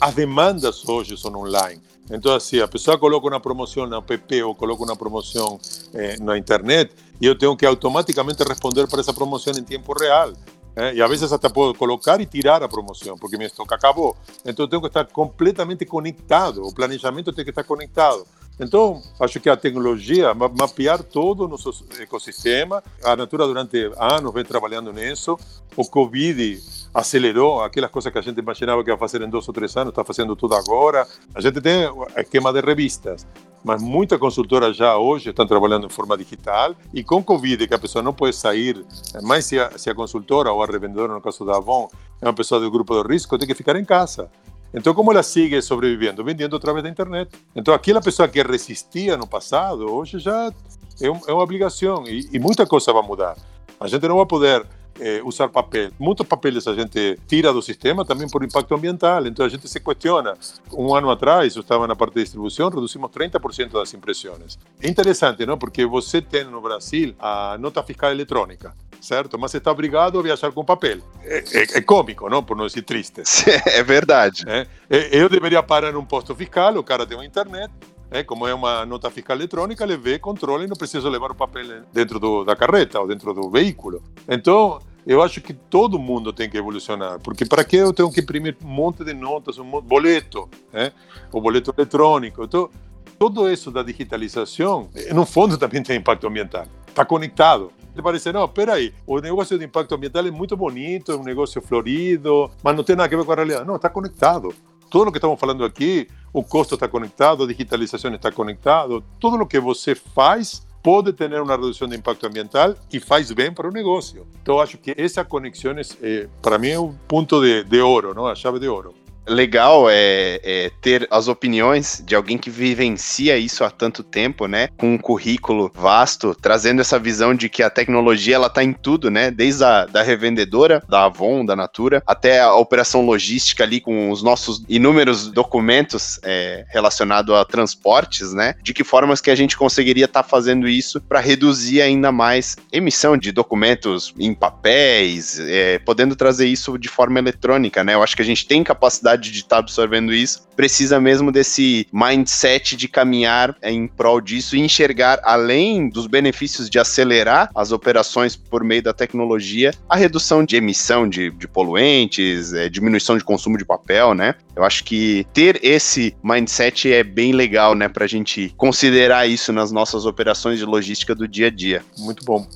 As 0.00 0.14
demandas 0.14 0.86
hoje 0.88 1.16
são 1.16 1.32
online. 1.34 1.80
Então, 2.10 2.34
assim, 2.34 2.60
a 2.60 2.66
pessoa 2.68 2.98
coloca 2.98 3.26
uma 3.26 3.40
promoção 3.40 3.86
na 3.86 3.98
app 3.98 4.42
ou 4.42 4.54
coloca 4.54 4.82
uma 4.82 4.96
promoção 4.96 5.60
eh, 5.94 6.16
na 6.20 6.36
internet 6.38 6.92
e 7.20 7.26
eu 7.26 7.36
tenho 7.36 7.56
que 7.56 7.66
automaticamente 7.66 8.42
responder 8.42 8.86
para 8.88 9.00
essa 9.00 9.12
promoção 9.12 9.52
em 9.52 9.62
tempo 9.62 9.92
real. 9.92 10.32
Eh, 10.74 10.94
e 10.94 11.02
a 11.02 11.06
vezes 11.06 11.32
até 11.32 11.48
posso 11.48 11.74
colocar 11.74 12.20
e 12.20 12.26
tirar 12.26 12.62
a 12.62 12.68
promoção, 12.68 13.16
porque 13.18 13.36
meu 13.36 13.46
estoque 13.46 13.74
acabou. 13.74 14.16
Então, 14.44 14.64
eu 14.64 14.68
tenho 14.68 14.80
que 14.80 14.88
estar 14.88 15.04
completamente 15.06 15.84
conectado. 15.84 16.62
O 16.62 16.74
planejamento 16.74 17.32
tem 17.32 17.44
que 17.44 17.50
estar 17.50 17.64
conectado. 17.64 18.26
Então, 18.60 19.02
acho 19.20 19.38
que 19.38 19.48
a 19.48 19.56
tecnologia, 19.56 20.34
mapear 20.34 21.02
todo 21.02 21.44
o 21.44 21.48
nosso 21.48 21.84
ecossistema, 22.00 22.82
a 23.04 23.14
Natura 23.14 23.46
durante 23.46 23.90
anos 23.96 24.34
vem 24.34 24.44
trabalhando 24.44 24.92
nisso, 24.92 25.38
o 25.76 25.84
Covid 25.84 26.60
acelerou 26.92 27.62
aquelas 27.62 27.90
coisas 27.90 28.12
que 28.12 28.18
a 28.18 28.22
gente 28.22 28.38
imaginava 28.38 28.82
que 28.82 28.90
ia 28.90 28.96
fazer 28.96 29.22
em 29.22 29.30
dois 29.30 29.46
ou 29.46 29.54
três 29.54 29.76
anos, 29.76 29.90
está 29.90 30.04
fazendo 30.04 30.34
tudo 30.34 30.54
agora. 30.54 31.06
A 31.34 31.40
gente 31.40 31.60
tem 31.60 31.88
esquema 32.16 32.52
de 32.52 32.60
revistas, 32.60 33.24
mas 33.62 33.80
muitas 33.80 34.18
consultoras 34.18 34.76
já 34.76 34.96
hoje 34.96 35.30
estão 35.30 35.46
trabalhando 35.46 35.86
em 35.86 35.90
forma 35.90 36.16
digital 36.16 36.74
e 36.92 37.04
com 37.04 37.22
Covid, 37.22 37.68
que 37.68 37.74
a 37.74 37.78
pessoa 37.78 38.02
não 38.02 38.12
pode 38.12 38.34
sair, 38.34 38.84
mas 39.22 39.44
se 39.44 39.60
a, 39.60 39.78
se 39.78 39.88
a 39.88 39.94
consultora 39.94 40.50
ou 40.50 40.62
a 40.62 40.66
revendedora, 40.66 41.12
no 41.12 41.20
caso 41.20 41.44
da 41.44 41.56
Avon, 41.56 41.88
é 42.20 42.26
uma 42.26 42.34
pessoa 42.34 42.60
do 42.60 42.70
grupo 42.70 43.00
de 43.02 43.12
risco, 43.12 43.38
tem 43.38 43.46
que 43.46 43.54
ficar 43.54 43.76
em 43.76 43.84
casa. 43.84 44.28
Então, 44.72 44.92
como 44.94 45.10
ela 45.10 45.22
sigue 45.22 45.60
sobrevivendo? 45.62 46.22
Vendendo 46.22 46.56
através 46.56 46.82
da 46.82 46.90
internet. 46.90 47.30
Então, 47.56 47.72
aquela 47.72 48.00
pessoa 48.00 48.28
que 48.28 48.42
resistia 48.42 49.16
no 49.16 49.26
passado, 49.26 49.90
hoje 49.90 50.18
já 50.18 50.52
é, 51.00 51.10
um, 51.10 51.20
é 51.26 51.32
uma 51.32 51.42
obrigação 51.42 52.04
e, 52.06 52.28
e 52.32 52.38
muita 52.38 52.66
coisa 52.66 52.92
vai 52.92 53.02
mudar. 53.02 53.36
A 53.80 53.86
gente 53.86 54.06
não 54.06 54.16
vai 54.16 54.26
poder 54.26 54.66
eh, 55.00 55.20
usar 55.24 55.48
papel. 55.48 55.90
Muitos 55.98 56.26
papéis 56.26 56.66
a 56.66 56.74
gente 56.74 57.18
tira 57.26 57.52
do 57.52 57.62
sistema 57.62 58.04
também 58.04 58.28
por 58.28 58.42
impacto 58.44 58.74
ambiental. 58.74 59.26
Então 59.26 59.44
a 59.44 59.48
gente 59.48 59.68
se 59.68 59.80
questiona. 59.80 60.34
Um 60.72 60.94
ano 60.94 61.10
atrás, 61.10 61.56
eu 61.56 61.62
estava 61.62 61.86
na 61.86 61.96
parte 61.96 62.14
de 62.14 62.22
distribuição, 62.22 62.68
reduzimos 62.68 63.10
30% 63.10 63.70
das 63.72 63.94
impressões. 63.94 64.58
É 64.80 64.88
interessante, 64.88 65.44
não? 65.46 65.58
Porque 65.58 65.84
você 65.86 66.20
tem 66.20 66.44
no 66.44 66.60
Brasil 66.60 67.14
a 67.18 67.56
nota 67.58 67.82
fiscal 67.82 68.10
eletrônica 68.10 68.72
certo? 69.00 69.38
Mas 69.38 69.54
está 69.54 69.70
obrigado 69.70 70.18
a 70.18 70.22
viajar 70.22 70.52
com 70.52 70.64
papel. 70.64 70.98
É, 71.22 71.38
é, 71.38 71.78
é 71.78 71.80
cômico, 71.80 72.28
não? 72.28 72.42
Por 72.42 72.56
não 72.56 72.66
dizer 72.66 72.82
triste. 72.82 73.22
É 73.66 73.82
verdade. 73.82 74.44
É, 74.46 74.66
eu 74.90 75.28
deveria 75.28 75.62
parar 75.62 75.92
num 75.92 76.04
posto 76.04 76.34
fiscal, 76.34 76.74
o 76.76 76.82
cara 76.82 77.06
tem 77.06 77.16
uma 77.16 77.24
internet, 77.24 77.72
É, 78.10 78.22
como 78.22 78.46
é 78.46 78.54
uma 78.54 78.86
nota 78.86 79.10
fiscal 79.10 79.36
eletrônica, 79.36 79.84
ele 79.84 79.96
vê, 79.96 80.18
controla 80.18 80.64
e 80.64 80.66
não 80.66 80.76
precisa 80.76 81.08
levar 81.10 81.30
o 81.30 81.34
papel 81.34 81.82
dentro 81.92 82.18
do, 82.18 82.42
da 82.42 82.56
carreta 82.56 82.98
ou 83.00 83.06
dentro 83.06 83.34
do 83.34 83.50
veículo. 83.50 84.02
Então, 84.26 84.78
eu 85.06 85.22
acho 85.22 85.40
que 85.40 85.52
todo 85.52 85.98
mundo 85.98 86.32
tem 86.32 86.48
que 86.48 86.56
evolucionar, 86.56 87.18
porque 87.20 87.44
para 87.44 87.64
que 87.64 87.76
eu 87.76 87.92
tenho 87.92 88.10
que 88.10 88.20
imprimir 88.20 88.56
um 88.64 88.68
monte 88.68 89.04
de 89.04 89.12
notas, 89.12 89.58
um 89.58 89.80
boleto, 89.80 90.48
né? 90.72 90.92
o 91.32 91.40
boleto 91.40 91.74
eletrônico? 91.76 92.44
Então, 92.44 92.70
tudo 93.18 93.50
isso 93.50 93.70
da 93.70 93.82
digitalização, 93.82 94.88
no 95.12 95.26
fundo, 95.26 95.56
também 95.58 95.82
tem 95.82 95.98
impacto 95.98 96.26
ambiental. 96.26 96.66
Está 96.86 97.04
conectado. 97.04 97.72
Ele 97.94 98.02
parece, 98.02 98.32
não, 98.32 98.48
peraí, 98.48 98.94
o 99.06 99.18
negócio 99.18 99.58
de 99.58 99.64
impacto 99.64 99.94
ambiental 99.94 100.26
é 100.26 100.30
muito 100.30 100.56
bonito, 100.56 101.12
é 101.12 101.16
um 101.16 101.24
negócio 101.24 101.60
florido, 101.60 102.50
mas 102.62 102.76
não 102.76 102.84
tem 102.84 102.94
nada 102.94 103.12
a 103.12 103.18
ver 103.18 103.24
com 103.24 103.32
a 103.32 103.34
realidade. 103.34 103.66
Não, 103.66 103.76
está 103.76 103.90
conectado. 103.90 104.54
Tudo 104.90 105.08
o 105.08 105.12
que 105.12 105.18
estamos 105.18 105.38
falando 105.38 105.64
aqui, 105.64 106.08
o 106.32 106.42
custo 106.42 106.74
está 106.74 106.88
conectado, 106.88 107.44
a 107.44 107.46
digitalização 107.46 108.14
está 108.14 108.32
conectado, 108.32 109.04
tudo 109.20 109.42
o 109.42 109.46
que 109.46 109.60
você 109.60 109.94
faz 109.94 110.66
pode 110.82 111.12
ter 111.12 111.32
uma 111.40 111.52
redução 111.52 111.88
de 111.88 111.96
impacto 111.96 112.26
ambiental 112.26 112.74
e 112.92 112.98
faz 112.98 113.30
bem 113.32 113.52
para 113.52 113.68
o 113.68 113.72
negócio. 113.72 114.26
Então, 114.42 114.60
acho 114.60 114.78
que 114.78 114.94
essa 114.96 115.24
conexão, 115.24 115.74
é, 116.02 116.28
para 116.40 116.58
mim, 116.58 116.68
é 116.68 116.80
um 116.80 116.94
ponto 117.06 117.40
de, 117.42 117.64
de 117.64 117.80
ouro, 117.80 118.14
não? 118.14 118.26
a 118.26 118.34
chave 118.34 118.58
de 118.58 118.68
ouro 118.68 118.94
legal 119.28 119.88
é, 119.90 120.40
é, 120.42 120.70
ter 120.80 121.06
as 121.10 121.28
opiniões 121.28 122.02
de 122.04 122.14
alguém 122.14 122.38
que 122.38 122.50
vivencia 122.50 123.36
isso 123.36 123.62
há 123.64 123.70
tanto 123.70 124.02
tempo, 124.02 124.46
né? 124.46 124.68
Com 124.76 124.94
um 124.94 124.98
currículo 124.98 125.70
vasto, 125.74 126.34
trazendo 126.40 126.80
essa 126.80 126.98
visão 126.98 127.34
de 127.34 127.48
que 127.48 127.62
a 127.62 127.70
tecnologia 127.70 128.36
ela 128.36 128.48
tá 128.48 128.64
em 128.64 128.72
tudo, 128.72 129.10
né? 129.10 129.30
Desde 129.30 129.64
a 129.64 129.86
da 129.86 130.02
revendedora, 130.02 130.82
da 130.88 131.04
Avon, 131.04 131.44
da 131.44 131.54
Natura, 131.54 132.02
até 132.06 132.40
a 132.40 132.54
operação 132.54 133.04
logística 133.04 133.64
ali 133.64 133.80
com 133.80 134.10
os 134.10 134.22
nossos 134.22 134.64
inúmeros 134.68 135.28
documentos 135.28 136.18
é, 136.22 136.64
relacionados 136.68 137.34
a 137.34 137.44
transportes, 137.44 138.32
né? 138.32 138.54
De 138.62 138.72
que 138.72 138.84
formas 138.84 139.20
que 139.20 139.30
a 139.30 139.34
gente 139.34 139.56
conseguiria 139.56 140.06
estar 140.06 140.22
tá 140.22 140.28
fazendo 140.28 140.68
isso 140.68 141.00
para 141.00 141.20
reduzir 141.20 141.82
ainda 141.82 142.10
mais 142.10 142.56
emissão 142.72 143.16
de 143.16 143.32
documentos 143.32 144.14
em 144.18 144.34
papéis, 144.34 145.38
é, 145.40 145.78
podendo 145.78 146.16
trazer 146.16 146.46
isso 146.46 146.78
de 146.78 146.88
forma 146.88 147.18
eletrônica, 147.18 147.84
né? 147.84 147.94
Eu 147.94 148.02
acho 148.02 148.16
que 148.16 148.22
a 148.22 148.24
gente 148.24 148.46
tem 148.46 148.64
capacidade 148.64 149.17
capacidade 149.18 149.32
de 149.32 149.38
estar 149.38 149.56
tá 149.56 149.58
absorvendo 149.58 150.12
isso, 150.12 150.48
precisa 150.56 151.00
mesmo 151.00 151.30
desse 151.30 151.86
mindset 151.92 152.76
de 152.76 152.88
caminhar 152.88 153.56
em 153.62 153.86
prol 153.86 154.20
disso 154.20 154.56
e 154.56 154.60
enxergar, 154.60 155.20
além 155.22 155.88
dos 155.88 156.06
benefícios 156.06 156.70
de 156.70 156.78
acelerar 156.78 157.50
as 157.54 157.72
operações 157.72 158.36
por 158.36 158.64
meio 158.64 158.82
da 158.82 158.92
tecnologia, 158.92 159.72
a 159.88 159.96
redução 159.96 160.44
de 160.44 160.56
emissão 160.56 161.08
de, 161.08 161.30
de 161.30 161.46
poluentes, 161.46 162.52
é, 162.52 162.68
diminuição 162.68 163.18
de 163.18 163.24
consumo 163.24 163.58
de 163.58 163.64
papel, 163.64 164.14
né? 164.14 164.34
Eu 164.56 164.64
acho 164.64 164.84
que 164.84 165.26
ter 165.32 165.60
esse 165.62 166.16
mindset 166.22 166.92
é 166.92 167.04
bem 167.04 167.32
legal, 167.32 167.74
né, 167.74 167.88
para 167.88 168.04
a 168.04 168.08
gente 168.08 168.52
considerar 168.56 169.28
isso 169.28 169.52
nas 169.52 169.70
nossas 169.70 170.04
operações 170.04 170.58
de 170.58 170.64
logística 170.64 171.14
do 171.14 171.28
dia 171.28 171.46
a 171.46 171.50
dia. 171.50 171.84
Muito 171.96 172.24
bom. 172.24 172.46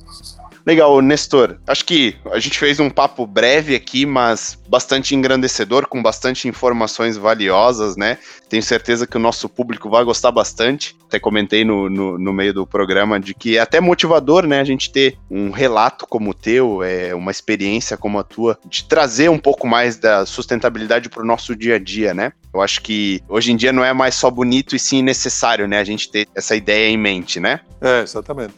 Legal, 0.65 1.01
Nestor. 1.01 1.57
Acho 1.67 1.83
que 1.83 2.15
a 2.31 2.39
gente 2.39 2.57
fez 2.57 2.79
um 2.79 2.89
papo 2.89 3.27
breve 3.27 3.75
aqui, 3.75 4.05
mas 4.05 4.57
bastante 4.69 5.13
engrandecedor, 5.13 5.87
com 5.87 6.01
bastante 6.01 6.47
informações 6.47 7.17
valiosas, 7.17 7.97
né? 7.97 8.17
Tenho 8.47 8.63
certeza 8.63 9.05
que 9.05 9.17
o 9.17 9.19
nosso 9.19 9.49
público 9.49 9.89
vai 9.89 10.05
gostar 10.05 10.31
bastante. 10.31 10.95
Até 11.05 11.19
comentei 11.19 11.65
no, 11.65 11.89
no, 11.89 12.17
no 12.17 12.31
meio 12.31 12.53
do 12.53 12.65
programa 12.65 13.19
de 13.19 13.33
que 13.33 13.57
é 13.57 13.59
até 13.59 13.81
motivador, 13.81 14.47
né? 14.47 14.61
A 14.61 14.63
gente 14.63 14.89
ter 14.89 15.17
um 15.29 15.51
relato 15.51 16.07
como 16.07 16.31
o 16.31 16.33
teu, 16.33 16.81
é, 16.81 17.13
uma 17.13 17.31
experiência 17.31 17.97
como 17.97 18.17
a 18.17 18.23
tua, 18.23 18.57
de 18.65 18.85
trazer 18.85 19.29
um 19.29 19.39
pouco 19.39 19.67
mais 19.67 19.97
da 19.97 20.25
sustentabilidade 20.25 21.09
para 21.09 21.23
o 21.23 21.25
nosso 21.25 21.55
dia 21.57 21.75
a 21.75 21.79
dia, 21.79 22.13
né? 22.13 22.31
Eu 22.53 22.61
acho 22.61 22.81
que 22.81 23.21
hoje 23.27 23.51
em 23.51 23.55
dia 23.55 23.73
não 23.73 23.83
é 23.83 23.91
mais 23.93 24.13
só 24.13 24.29
bonito 24.29 24.75
e 24.75 24.79
sim 24.79 25.01
necessário, 25.01 25.67
né? 25.67 25.79
A 25.79 25.83
gente 25.83 26.09
ter 26.11 26.27
essa 26.35 26.55
ideia 26.55 26.87
em 26.87 26.97
mente, 26.97 27.39
né? 27.39 27.61
É, 27.81 28.01
exatamente. 28.01 28.53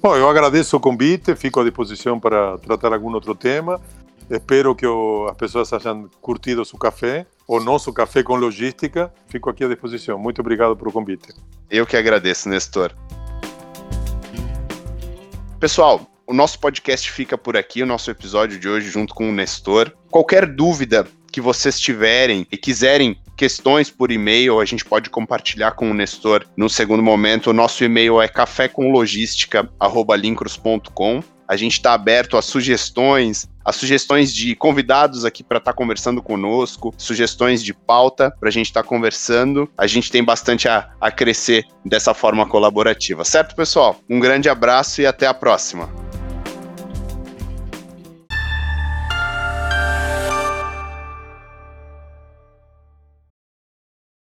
Bom, 0.00 0.16
eu 0.16 0.28
agradeço 0.28 0.76
o 0.76 0.80
convite, 0.80 1.34
fico 1.34 1.60
à 1.60 1.64
disposição 1.64 2.20
para 2.20 2.56
tratar 2.58 2.92
algum 2.92 3.12
outro 3.12 3.34
tema. 3.34 3.80
Espero 4.30 4.74
que 4.76 4.86
as 5.28 5.36
pessoas 5.36 5.68
tenham 5.68 6.08
curtido 6.20 6.62
o 6.62 6.78
café, 6.78 7.26
o 7.48 7.58
nosso 7.58 7.92
café 7.92 8.22
com 8.22 8.36
logística. 8.36 9.12
Fico 9.26 9.50
aqui 9.50 9.64
à 9.64 9.68
disposição. 9.68 10.16
Muito 10.16 10.40
obrigado 10.40 10.76
pelo 10.76 10.92
convite. 10.92 11.34
Eu 11.68 11.84
que 11.84 11.96
agradeço, 11.96 12.48
Nestor. 12.48 12.94
Pessoal, 15.58 16.06
o 16.24 16.32
nosso 16.32 16.60
podcast 16.60 17.10
fica 17.10 17.36
por 17.36 17.56
aqui, 17.56 17.82
o 17.82 17.86
nosso 17.86 18.08
episódio 18.08 18.60
de 18.60 18.68
hoje 18.68 18.88
junto 18.88 19.12
com 19.12 19.28
o 19.28 19.32
Nestor. 19.32 19.92
Qualquer 20.08 20.46
dúvida 20.46 21.04
que 21.32 21.40
vocês 21.40 21.78
tiverem 21.78 22.46
e 22.50 22.56
quiserem 22.56 23.18
questões 23.40 23.90
por 23.90 24.12
e-mail, 24.12 24.60
a 24.60 24.64
gente 24.66 24.84
pode 24.84 25.08
compartilhar 25.08 25.70
com 25.70 25.90
o 25.90 25.94
Nestor 25.94 26.44
no 26.54 26.68
segundo 26.68 27.02
momento. 27.02 27.48
O 27.48 27.54
nosso 27.54 27.82
e-mail 27.82 28.20
é 28.20 28.28
cafécomlogística@lincros.com. 28.28 31.22
A 31.48 31.56
gente 31.56 31.72
está 31.72 31.94
aberto 31.94 32.36
a 32.36 32.42
sugestões, 32.42 33.48
a 33.64 33.72
sugestões 33.72 34.34
de 34.34 34.54
convidados 34.54 35.24
aqui 35.24 35.42
para 35.42 35.56
estar 35.56 35.72
tá 35.72 35.76
conversando 35.76 36.22
conosco, 36.22 36.92
sugestões 36.98 37.64
de 37.64 37.72
pauta 37.72 38.30
para 38.38 38.50
a 38.50 38.52
gente 38.52 38.66
estar 38.66 38.82
tá 38.82 38.88
conversando. 38.88 39.66
A 39.76 39.86
gente 39.86 40.12
tem 40.12 40.22
bastante 40.22 40.68
a, 40.68 40.90
a 41.00 41.10
crescer 41.10 41.64
dessa 41.82 42.12
forma 42.12 42.46
colaborativa, 42.46 43.24
certo, 43.24 43.56
pessoal? 43.56 43.98
Um 44.06 44.20
grande 44.20 44.50
abraço 44.50 45.00
e 45.00 45.06
até 45.06 45.26
a 45.26 45.32
próxima. 45.32 45.88